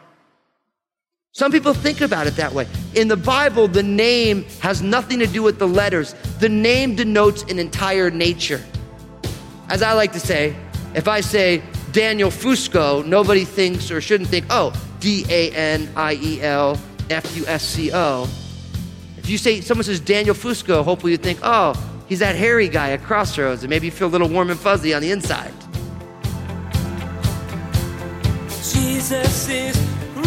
Some 1.32 1.52
people 1.52 1.74
think 1.74 2.00
about 2.00 2.26
it 2.26 2.36
that 2.36 2.52
way. 2.52 2.66
In 2.94 3.08
the 3.08 3.16
Bible, 3.16 3.68
the 3.68 3.82
name 3.82 4.44
has 4.60 4.82
nothing 4.82 5.18
to 5.20 5.26
do 5.26 5.42
with 5.42 5.58
the 5.58 5.68
letters. 5.68 6.14
The 6.40 6.48
name 6.48 6.96
denotes 6.96 7.42
an 7.44 7.58
entire 7.58 8.10
nature. 8.10 8.60
As 9.68 9.82
I 9.82 9.92
like 9.92 10.12
to 10.14 10.20
say, 10.20 10.56
if 10.94 11.06
I 11.06 11.20
say 11.20 11.62
Daniel 11.92 12.30
Fusco, 12.30 13.06
nobody 13.06 13.44
thinks 13.44 13.90
or 13.90 14.00
shouldn't 14.00 14.30
think, 14.30 14.46
oh, 14.50 14.72
D 15.00 15.26
A 15.28 15.50
N 15.52 15.88
I 15.94 16.14
E 16.14 16.42
L 16.42 16.80
F 17.10 17.36
U 17.36 17.46
S 17.46 17.62
C 17.62 17.92
O. 17.92 18.28
If 19.18 19.28
you 19.28 19.38
say 19.38 19.60
someone 19.60 19.84
says 19.84 20.00
Daniel 20.00 20.34
Fusco, 20.34 20.82
hopefully 20.82 21.12
you 21.12 21.18
think, 21.18 21.38
oh, 21.42 21.74
He's 22.08 22.20
that 22.20 22.36
hairy 22.36 22.68
guy 22.68 22.92
at 22.92 23.02
Crossroads, 23.02 23.62
and 23.62 23.68
maybe 23.70 23.86
you 23.86 23.90
feel 23.90 24.08
a 24.08 24.10
little 24.10 24.30
warm 24.30 24.48
and 24.48 24.58
fuzzy 24.58 24.94
on 24.94 25.02
the 25.02 25.10
inside. 25.10 25.52
Jesus 28.48 29.48
is 29.50 29.76
real. 30.16 30.24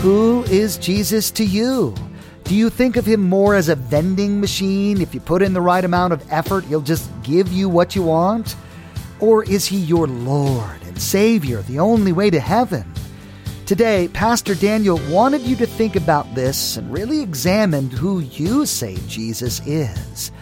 Who 0.00 0.42
is 0.50 0.76
Jesus 0.76 1.30
to 1.32 1.44
you? 1.44 1.94
Do 2.42 2.56
you 2.56 2.68
think 2.68 2.96
of 2.96 3.06
him 3.06 3.20
more 3.20 3.54
as 3.54 3.68
a 3.68 3.76
vending 3.76 4.40
machine? 4.40 5.00
If 5.00 5.14
you 5.14 5.20
put 5.20 5.40
in 5.40 5.52
the 5.52 5.60
right 5.60 5.84
amount 5.84 6.12
of 6.12 6.24
effort, 6.32 6.64
he'll 6.64 6.80
just 6.80 7.08
give 7.22 7.52
you 7.52 7.68
what 7.68 7.94
you 7.94 8.02
want? 8.02 8.56
Or 9.20 9.44
is 9.44 9.66
he 9.66 9.76
your 9.76 10.08
Lord 10.08 10.82
and 10.82 11.00
Savior, 11.00 11.62
the 11.62 11.78
only 11.78 12.10
way 12.10 12.28
to 12.30 12.40
heaven? 12.40 12.92
Today, 13.70 14.08
Pastor 14.08 14.56
Daniel 14.56 14.98
wanted 15.10 15.42
you 15.42 15.54
to 15.54 15.64
think 15.64 15.94
about 15.94 16.34
this 16.34 16.76
and 16.76 16.92
really 16.92 17.20
examine 17.20 17.88
who 17.88 18.18
you 18.18 18.66
say 18.66 18.98
Jesus 19.06 19.64
is. 19.64 20.32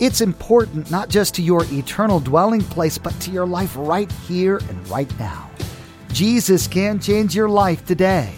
It's 0.00 0.20
important 0.20 0.90
not 0.90 1.08
just 1.08 1.34
to 1.36 1.42
your 1.42 1.64
eternal 1.72 2.20
dwelling 2.20 2.60
place, 2.60 2.98
but 2.98 3.18
to 3.20 3.30
your 3.30 3.46
life 3.46 3.72
right 3.74 4.12
here 4.28 4.58
and 4.68 4.88
right 4.90 5.10
now. 5.18 5.48
Jesus 6.12 6.66
can 6.66 7.00
change 7.00 7.34
your 7.34 7.48
life 7.48 7.86
today. 7.86 8.30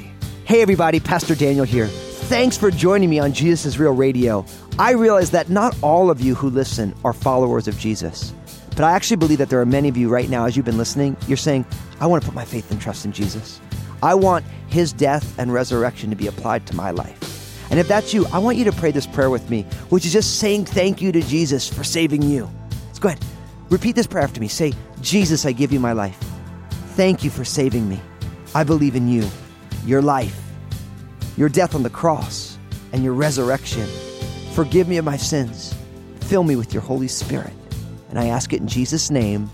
Hey, 0.45 0.63
everybody, 0.63 1.01
Pastor 1.01 1.35
Daniel 1.35 1.65
here. 1.65 1.89
Thanks 1.89 2.57
for 2.57 2.71
joining 2.71 3.11
me 3.11 3.19
on 3.19 3.33
Jesus 3.33 3.67
is 3.67 3.81
Real 3.81 3.97
Radio. 3.97 4.47
I 4.79 4.93
realize 4.93 5.33
that 5.33 5.51
not 5.51 5.77
all 5.83 6.09
of 6.09 6.21
you 6.21 6.37
who 6.37 6.51
listen 6.51 6.95
are 7.05 7.13
followers 7.13 7.67
of 7.67 7.77
Jesus. 7.81 8.33
But 8.71 8.83
I 8.83 8.93
actually 8.93 9.17
believe 9.17 9.39
that 9.39 9.49
there 9.49 9.61
are 9.61 9.67
many 9.67 9.89
of 9.89 9.97
you 9.97 10.09
right 10.09 10.31
now, 10.31 10.45
as 10.45 10.57
you've 10.57 10.67
been 10.67 10.79
listening, 10.79 11.17
you're 11.27 11.37
saying, 11.37 11.67
I 11.99 12.07
want 12.07 12.23
to 12.23 12.29
put 12.29 12.37
my 12.37 12.45
faith 12.45 12.71
and 12.71 12.81
trust 12.81 13.05
in 13.05 13.11
Jesus. 13.11 13.61
I 14.07 14.15
want 14.15 14.45
his 14.69 14.93
death 14.93 15.37
and 15.37 15.53
resurrection 15.53 16.11
to 16.11 16.17
be 16.17 16.29
applied 16.29 16.65
to 16.69 16.77
my 16.77 16.93
life. 16.93 17.71
And 17.73 17.81
if 17.81 17.89
that's 17.89 18.15
you, 18.15 18.25
I 18.33 18.39
want 18.39 18.57
you 18.57 18.63
to 18.67 18.71
pray 18.71 18.93
this 18.93 19.05
prayer 19.05 19.31
with 19.31 19.51
me, 19.51 19.63
which 19.89 20.07
is 20.07 20.13
just 20.13 20.39
saying 20.39 20.67
thank 20.67 21.03
you 21.03 21.11
to 21.11 21.21
Jesus 21.23 21.69
for 21.69 21.83
saving 21.83 22.23
you. 22.23 22.49
Let's 22.87 23.01
go 23.01 23.09
ahead. 23.09 23.25
Repeat 23.69 23.97
this 23.97 24.07
prayer 24.07 24.23
after 24.23 24.41
me. 24.41 24.47
Say, 24.47 24.75
Jesus, 25.01 25.45
I 25.45 25.51
give 25.51 25.73
you 25.73 25.81
my 25.81 25.93
life. 25.93 26.17
Thank 26.95 27.25
you 27.25 27.31
for 27.31 27.45
saving 27.45 27.89
me. 27.89 28.01
I 28.55 28.63
believe 28.63 28.95
in 28.95 29.09
you, 29.09 29.29
your 29.85 30.03
life, 30.03 30.41
your 31.37 31.49
death 31.49 31.75
on 31.75 31.83
the 31.83 31.91
cross, 31.91 32.59
and 32.93 33.03
your 33.03 33.13
resurrection. 33.13 33.89
Forgive 34.53 34.87
me 34.87 34.99
of 34.99 35.05
my 35.05 35.17
sins. 35.17 35.75
Fill 36.21 36.45
me 36.45 36.55
with 36.55 36.73
your 36.73 36.83
Holy 36.83 37.09
Spirit. 37.09 37.53
And 38.11 38.21
I 38.21 38.27
ask 38.27 38.53
it 38.53 38.61
in 38.61 38.69
Jesus' 38.69 39.11
name. 39.11 39.51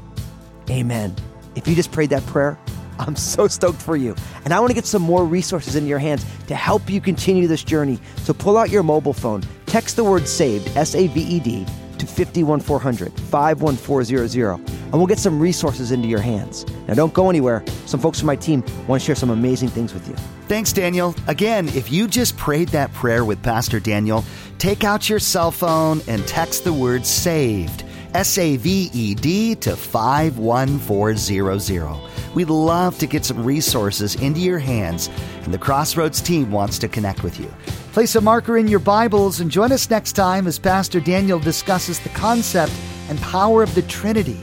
Amen. 0.69 1.17
If 1.55 1.67
you 1.67 1.75
just 1.75 1.91
prayed 1.91 2.11
that 2.11 2.27
prayer, 2.27 2.59
I'm 2.99 3.17
so 3.17 3.49
stoked 3.49 3.81
for 3.81 3.97
you. 3.97 4.15
And 4.45 4.53
I 4.53 4.61
want 4.61 4.71
to 4.71 4.75
get 4.75 4.87
some 4.87 5.03
more 5.03 5.25
resources 5.25 5.77
into 5.77 5.89
your 5.89 5.99
hands 5.99 6.25
to 6.47 6.55
help 6.55 6.91
you 6.91 7.01
continue 7.01 7.49
this 7.49 7.65
journey. 7.65 7.99
So 8.19 8.33
pull 8.33 8.57
out 8.59 8.71
your 8.71 8.83
mobile 8.83 9.13
phone, 9.13 9.43
text 9.67 9.97
the 9.97 10.05
word 10.05 10.29
SAVED, 10.29 10.77
S 10.77 10.95
A 10.95 11.07
V 11.09 11.21
E 11.21 11.41
D, 11.41 11.67
to 11.99 12.07
51400 12.07 13.13
51400, 13.13 14.55
and 14.55 14.93
we'll 14.93 15.07
get 15.07 15.19
some 15.19 15.41
resources 15.41 15.93
into 15.93 16.09
your 16.09 16.21
hands. 16.21 16.67
Now, 16.89 16.95
don't 16.95 17.15
go 17.15 17.31
anywhere. 17.31 17.63
Some 17.87 18.01
folks 18.01 18.19
from 18.19 18.27
my 18.27 18.37
team 18.37 18.65
want 18.89 19.01
to 19.01 19.07
share 19.07 19.15
some 19.15 19.31
amazing 19.31 19.69
things 19.69 19.95
with 19.95 20.09
you. 20.09 20.15
Thanks, 20.49 20.73
Daniel. 20.73 21.15
Again, 21.29 21.69
if 21.69 21.93
you 21.93 22.09
just 22.09 22.37
prayed 22.37 22.69
that 22.69 22.93
prayer 22.93 23.25
with 23.25 23.43
Pastor 23.43 23.81
Daniel, 23.81 24.25
take 24.59 24.85
out 24.85 25.09
your 25.09 25.21
cell 25.21 25.51
phone 25.51 26.03
and 26.09 26.27
text 26.27 26.65
the 26.65 26.73
word 26.73 27.07
SAVED, 27.07 27.85
S 28.15 28.37
A 28.37 28.57
V 28.57 28.91
E 28.93 29.15
D, 29.15 29.55
to 29.57 29.77
51400. 29.77 32.12
We'd 32.35 32.49
love 32.49 32.99
to 32.99 33.07
get 33.07 33.25
some 33.25 33.45
resources 33.45 34.15
into 34.15 34.41
your 34.41 34.59
hands, 34.59 35.11
and 35.45 35.53
the 35.53 35.59
Crossroads 35.59 36.21
team 36.21 36.51
wants 36.51 36.79
to 36.79 36.89
connect 36.89 37.23
with 37.23 37.39
you. 37.39 37.53
Place 37.93 38.15
a 38.15 38.21
marker 38.21 38.57
in 38.57 38.69
your 38.69 38.79
Bibles 38.79 39.41
and 39.41 39.51
join 39.51 39.71
us 39.71 39.91
next 39.91 40.13
time 40.13 40.47
as 40.47 40.59
Pastor 40.59 40.99
Daniel 40.99 41.39
discusses 41.39 42.01
the 42.01 42.09
concept 42.11 42.73
and 43.09 43.21
power 43.21 43.63
of 43.63 43.75
the 43.75 43.83
Trinity 43.83 44.41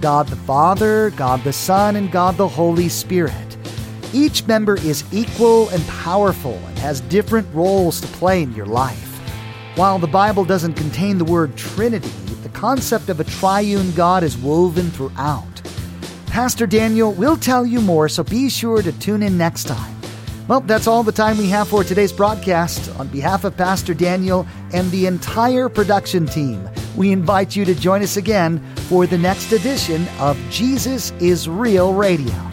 God 0.00 0.26
the 0.26 0.36
Father, 0.36 1.10
God 1.10 1.44
the 1.44 1.52
Son, 1.52 1.94
and 1.94 2.10
God 2.10 2.36
the 2.36 2.48
Holy 2.48 2.88
Spirit. 2.88 3.56
Each 4.12 4.44
member 4.48 4.74
is 4.74 5.04
equal 5.12 5.68
and 5.68 5.86
powerful 5.86 6.54
and 6.66 6.78
has 6.78 7.00
different 7.02 7.46
roles 7.54 8.00
to 8.00 8.08
play 8.08 8.42
in 8.42 8.52
your 8.52 8.66
life. 8.66 9.08
While 9.76 10.00
the 10.00 10.08
Bible 10.08 10.44
doesn't 10.44 10.74
contain 10.74 11.18
the 11.18 11.24
word 11.24 11.56
Trinity, 11.56 12.10
the 12.42 12.48
concept 12.48 13.10
of 13.10 13.20
a 13.20 13.24
triune 13.24 13.92
God 13.92 14.24
is 14.24 14.36
woven 14.36 14.90
throughout. 14.90 15.51
Pastor 16.32 16.66
Daniel 16.66 17.12
will 17.12 17.36
tell 17.36 17.66
you 17.66 17.78
more, 17.78 18.08
so 18.08 18.24
be 18.24 18.48
sure 18.48 18.80
to 18.80 18.90
tune 18.92 19.22
in 19.22 19.36
next 19.36 19.64
time. 19.64 19.94
Well, 20.48 20.60
that's 20.60 20.86
all 20.86 21.02
the 21.02 21.12
time 21.12 21.36
we 21.36 21.50
have 21.50 21.68
for 21.68 21.84
today's 21.84 22.10
broadcast. 22.10 22.88
On 22.98 23.06
behalf 23.08 23.44
of 23.44 23.54
Pastor 23.54 23.92
Daniel 23.92 24.46
and 24.72 24.90
the 24.90 25.04
entire 25.04 25.68
production 25.68 26.24
team, 26.24 26.66
we 26.96 27.12
invite 27.12 27.54
you 27.54 27.66
to 27.66 27.74
join 27.74 28.02
us 28.02 28.16
again 28.16 28.64
for 28.88 29.06
the 29.06 29.18
next 29.18 29.52
edition 29.52 30.08
of 30.20 30.38
Jesus 30.48 31.10
is 31.20 31.50
Real 31.50 31.92
Radio. 31.92 32.51